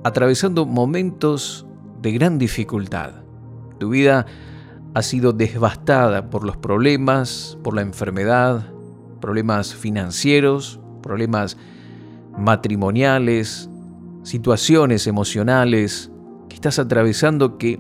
atravesando 0.04 0.66
momentos 0.66 1.66
de 2.02 2.12
gran 2.12 2.38
dificultad. 2.38 3.24
Tu 3.80 3.90
vida 3.90 4.26
ha 4.94 5.02
sido 5.02 5.34
devastada 5.34 6.30
por 6.30 6.44
los 6.44 6.58
problemas, 6.58 7.58
por 7.64 7.76
la 7.76 7.82
enfermedad, 7.82 8.72
problemas 9.20 9.74
financieros, 9.74 10.80
problemas 11.02 11.58
matrimoniales, 12.38 13.70
situaciones 14.24 15.08
emocionales 15.08 16.12
que 16.48 16.56
estás 16.56 16.80
atravesando 16.80 17.58
que 17.58 17.80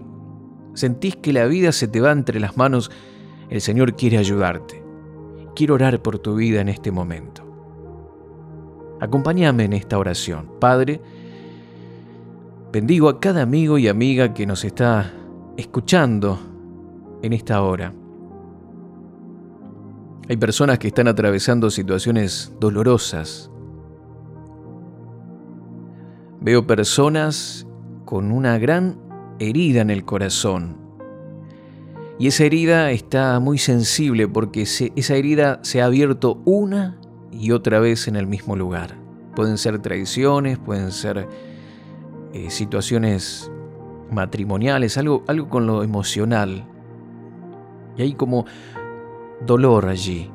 sentís 0.73 1.15
que 1.15 1.33
la 1.33 1.45
vida 1.45 1.71
se 1.71 1.87
te 1.87 2.01
va 2.01 2.11
entre 2.11 2.39
las 2.39 2.57
manos, 2.57 2.91
el 3.49 3.61
Señor 3.61 3.95
quiere 3.95 4.17
ayudarte. 4.17 4.83
Quiero 5.55 5.73
orar 5.73 6.01
por 6.01 6.19
tu 6.19 6.35
vida 6.35 6.61
en 6.61 6.69
este 6.69 6.91
momento. 6.91 7.48
Acompáñame 8.99 9.65
en 9.65 9.73
esta 9.73 9.97
oración. 9.97 10.49
Padre, 10.59 11.01
bendigo 12.71 13.07
a 13.09 13.19
cada 13.19 13.41
amigo 13.41 13.77
y 13.77 13.87
amiga 13.87 14.33
que 14.33 14.45
nos 14.45 14.65
está 14.65 15.13
escuchando 15.55 16.37
en 17.21 17.33
esta 17.33 17.61
hora. 17.61 17.93
Hay 20.27 20.37
personas 20.37 20.77
que 20.79 20.89
están 20.89 21.07
atravesando 21.07 21.71
situaciones 21.71 22.53
dolorosas. 22.59 23.49
Veo 26.41 26.67
personas 26.67 27.65
con 28.05 28.31
una 28.31 28.57
gran 28.57 28.97
herida 29.39 29.81
en 29.81 29.89
el 29.89 30.05
corazón. 30.05 30.77
Y 32.19 32.27
esa 32.27 32.43
herida 32.43 32.91
está 32.91 33.39
muy 33.39 33.57
sensible 33.57 34.27
porque 34.27 34.63
esa 34.63 35.15
herida 35.15 35.59
se 35.63 35.81
ha 35.81 35.85
abierto 35.85 36.41
una 36.43 36.99
y 37.31 37.51
otra 37.51 37.79
vez 37.79 38.07
en 38.07 38.15
el 38.15 38.27
mismo 38.27 38.55
lugar. 38.55 38.95
Pueden 39.35 39.57
ser 39.57 39.79
traiciones, 39.79 40.57
pueden 40.57 40.91
ser 40.91 41.27
eh, 42.33 42.49
situaciones 42.49 43.51
matrimoniales, 44.11 44.97
algo, 44.97 45.23
algo 45.27 45.49
con 45.49 45.67
lo 45.67 45.83
emocional. 45.83 46.65
Y 47.97 48.01
hay 48.01 48.13
como 48.13 48.45
dolor 49.45 49.87
allí. 49.87 50.29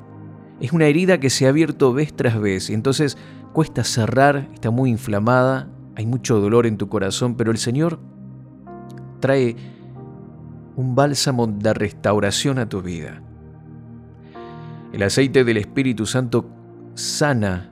Es 0.60 0.72
una 0.72 0.86
herida 0.86 1.18
que 1.18 1.30
se 1.30 1.46
ha 1.46 1.50
abierto 1.50 1.92
vez 1.92 2.14
tras 2.14 2.40
vez 2.40 2.70
y 2.70 2.74
entonces 2.74 3.18
cuesta 3.52 3.84
cerrar, 3.84 4.48
está 4.54 4.70
muy 4.70 4.90
inflamada, 4.90 5.68
hay 5.96 6.06
mucho 6.06 6.40
dolor 6.40 6.66
en 6.66 6.76
tu 6.76 6.88
corazón, 6.88 7.36
pero 7.36 7.50
el 7.50 7.58
Señor 7.58 7.98
trae 9.20 9.56
un 10.76 10.94
bálsamo 10.94 11.46
de 11.46 11.74
restauración 11.74 12.58
a 12.58 12.68
tu 12.68 12.82
vida. 12.82 13.22
El 14.92 15.02
aceite 15.02 15.44
del 15.44 15.56
Espíritu 15.56 16.06
Santo 16.06 16.48
sana 16.94 17.70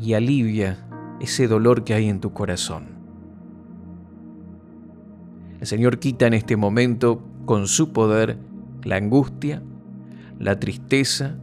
y 0.00 0.14
alivia 0.14 0.78
ese 1.20 1.48
dolor 1.48 1.84
que 1.84 1.94
hay 1.94 2.08
en 2.08 2.20
tu 2.20 2.32
corazón. 2.32 2.98
El 5.60 5.66
Señor 5.66 5.98
quita 5.98 6.26
en 6.26 6.34
este 6.34 6.56
momento 6.56 7.22
con 7.44 7.66
su 7.66 7.92
poder 7.92 8.38
la 8.84 8.96
angustia, 8.96 9.62
la 10.38 10.60
tristeza, 10.60 11.36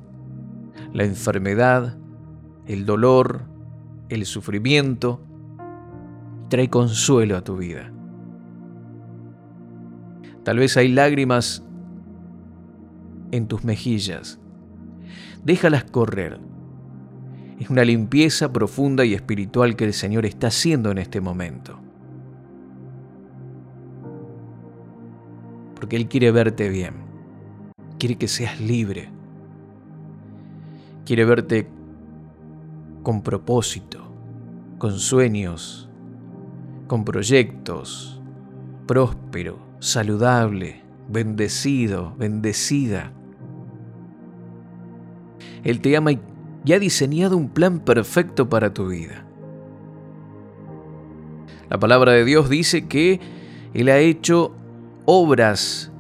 la 0.94 1.04
enfermedad, 1.04 1.98
el 2.66 2.86
dolor, 2.86 3.44
el 4.10 4.26
sufrimiento, 4.26 5.22
trae 6.50 6.70
consuelo 6.70 7.36
a 7.36 7.44
tu 7.44 7.58
vida. 7.58 7.92
Tal 10.44 10.60
vez 10.60 10.78
hay 10.78 10.90
lágrimas 10.90 11.64
en 13.32 13.48
tus 13.48 13.64
mejillas. 13.64 14.40
Déjalas 15.44 15.84
correr. 15.84 16.40
Es 17.60 17.70
una 17.70 17.86
limpieza 17.86 18.52
profunda 18.52 19.06
y 19.06 19.14
espiritual 19.14 19.76
que 19.76 19.86
el 19.86 19.94
Señor 19.94 20.26
está 20.26 20.48
haciendo 20.48 20.92
en 20.92 20.98
este 20.98 21.22
momento. 21.22 21.80
Porque 25.76 25.96
Él 25.96 26.08
quiere 26.08 26.32
verte 26.32 26.70
bien 26.70 27.06
quiere 27.98 28.18
que 28.18 28.28
seas 28.28 28.60
libre. 28.62 29.10
Quiere 31.06 31.26
verte 31.26 31.68
con 33.04 33.22
propósito, 33.22 34.00
con 34.78 35.00
sueños, 35.00 35.90
con 36.88 37.06
proyectos, 37.06 38.22
próspero, 38.88 39.60
saludable, 39.80 40.82
bendecido, 41.10 42.16
bendecida. 42.18 43.12
Él 45.64 45.82
te 45.82 45.96
ama 45.96 46.12
y 46.12 46.20
ha 46.74 46.80
diseñado 46.80 47.38
un 47.38 47.50
plan 47.50 47.80
perfecto 47.80 48.50
para 48.50 48.74
tu 48.74 48.88
vida. 48.88 49.26
La 51.70 51.80
palabra 51.80 52.14
de 52.14 52.26
Dios 52.26 52.50
dice 52.50 52.88
que 52.88 53.20
Él 53.74 53.90
ha 53.90 54.00
hecho 54.00 54.54
obras, 55.06 55.92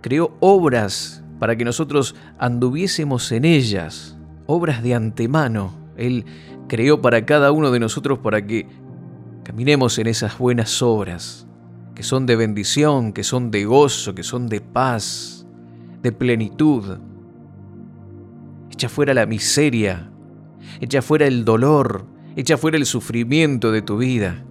creó 0.00 0.34
obras 0.40 1.22
para 1.38 1.56
que 1.56 1.64
nosotros 1.64 2.14
anduviésemos 2.38 3.30
en 3.32 3.44
ellas, 3.44 4.16
obras 4.46 4.82
de 4.82 4.94
antemano. 4.94 5.74
Él 5.96 6.24
creó 6.68 7.02
para 7.02 7.26
cada 7.26 7.52
uno 7.52 7.70
de 7.70 7.80
nosotros 7.80 8.18
para 8.20 8.46
que 8.46 8.66
caminemos 9.42 9.98
en 9.98 10.06
esas 10.06 10.38
buenas 10.38 10.80
obras, 10.82 11.46
que 11.94 12.02
son 12.02 12.26
de 12.26 12.36
bendición, 12.36 13.12
que 13.12 13.24
son 13.24 13.50
de 13.50 13.64
gozo, 13.64 14.14
que 14.14 14.22
son 14.22 14.48
de 14.48 14.60
paz, 14.60 15.46
de 16.02 16.12
plenitud. 16.12 16.98
Echa 18.82 18.88
fuera 18.88 19.14
la 19.14 19.26
miseria, 19.26 20.10
echa 20.80 21.02
fuera 21.02 21.28
el 21.28 21.44
dolor, 21.44 22.04
echa 22.34 22.56
fuera 22.56 22.76
el 22.76 22.84
sufrimiento 22.84 23.70
de 23.70 23.80
tu 23.80 23.96
vida. 23.96 24.42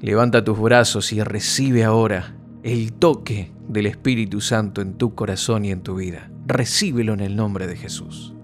Levanta 0.00 0.42
tus 0.42 0.58
brazos 0.58 1.12
y 1.12 1.22
recibe 1.22 1.84
ahora 1.84 2.34
el 2.64 2.92
toque 2.92 3.52
del 3.68 3.86
Espíritu 3.86 4.40
Santo 4.40 4.80
en 4.80 4.94
tu 4.94 5.14
corazón 5.14 5.64
y 5.64 5.70
en 5.70 5.82
tu 5.82 5.94
vida. 5.94 6.28
Recíbelo 6.48 7.14
en 7.14 7.20
el 7.20 7.36
nombre 7.36 7.68
de 7.68 7.76
Jesús. 7.76 8.34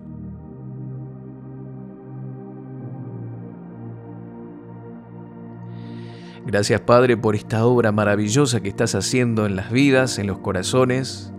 Gracias 6.46 6.81
Padre 6.83 7.16
por 7.16 7.35
esta 7.35 7.66
obra 7.66 7.90
maravillosa 7.90 8.61
que 8.61 8.68
estás 8.68 8.94
haciendo 8.94 9.46
en 9.46 9.57
las 9.57 9.72
vidas, 9.72 10.20
en 10.20 10.28
los 10.28 10.38
corazones. 10.38 11.33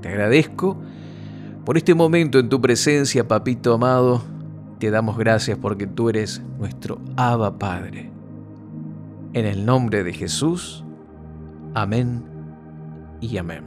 Te 0.00 0.08
agradezco 0.08 0.82
por 1.64 1.76
este 1.76 1.94
momento 1.94 2.38
en 2.38 2.48
tu 2.48 2.60
presencia, 2.60 3.26
papito 3.26 3.74
amado. 3.74 4.22
Te 4.78 4.90
damos 4.90 5.16
gracias 5.16 5.58
porque 5.58 5.86
tú 5.86 6.08
eres 6.08 6.42
nuestro 6.58 7.00
Abba 7.16 7.58
Padre. 7.58 8.10
En 9.32 9.46
el 9.46 9.64
nombre 9.64 10.02
de 10.02 10.12
Jesús. 10.12 10.84
Amén 11.74 12.24
y 13.20 13.36
amén. 13.36 13.64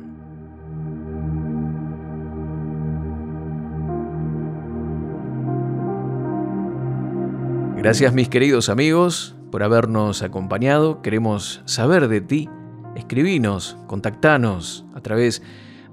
Gracias 7.78 8.14
mis 8.14 8.30
queridos 8.30 8.70
amigos 8.70 9.36
por 9.52 9.64
habernos 9.64 10.22
acompañado. 10.22 11.02
Queremos 11.02 11.62
saber 11.66 12.08
de 12.10 12.20
ti. 12.20 12.50
Escribinos, 12.96 13.78
contactanos 13.88 14.86
a 14.96 15.02
través 15.02 15.42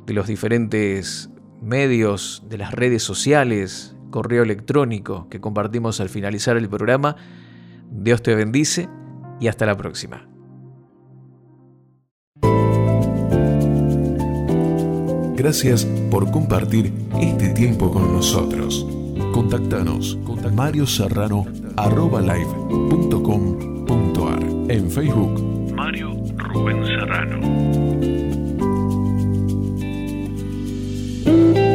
de 0.06 0.14
los 0.14 0.26
diferentes 0.26 1.31
medios, 1.62 2.42
de 2.48 2.58
las 2.58 2.72
redes 2.72 3.02
sociales, 3.02 3.94
correo 4.10 4.42
electrónico 4.42 5.28
que 5.28 5.40
compartimos 5.40 6.00
al 6.00 6.08
finalizar 6.08 6.56
el 6.56 6.68
programa. 6.68 7.16
Dios 7.90 8.22
te 8.22 8.34
bendice 8.34 8.88
y 9.40 9.48
hasta 9.48 9.66
la 9.66 9.76
próxima. 9.76 10.28
Gracias 15.34 15.84
por 16.10 16.30
compartir 16.30 16.92
este 17.20 17.48
tiempo 17.48 17.90
con 17.90 18.12
nosotros. 18.12 18.86
Contactanos 19.32 20.18
con 20.24 20.54
Mario 20.54 20.86
Serrano 20.86 21.46
en 24.68 24.90
Facebook 24.90 25.72
Mario 25.74 26.14
Rubén 26.36 26.84
Serrano. 26.86 28.11
Thank 31.24 31.56
you. 31.56 31.71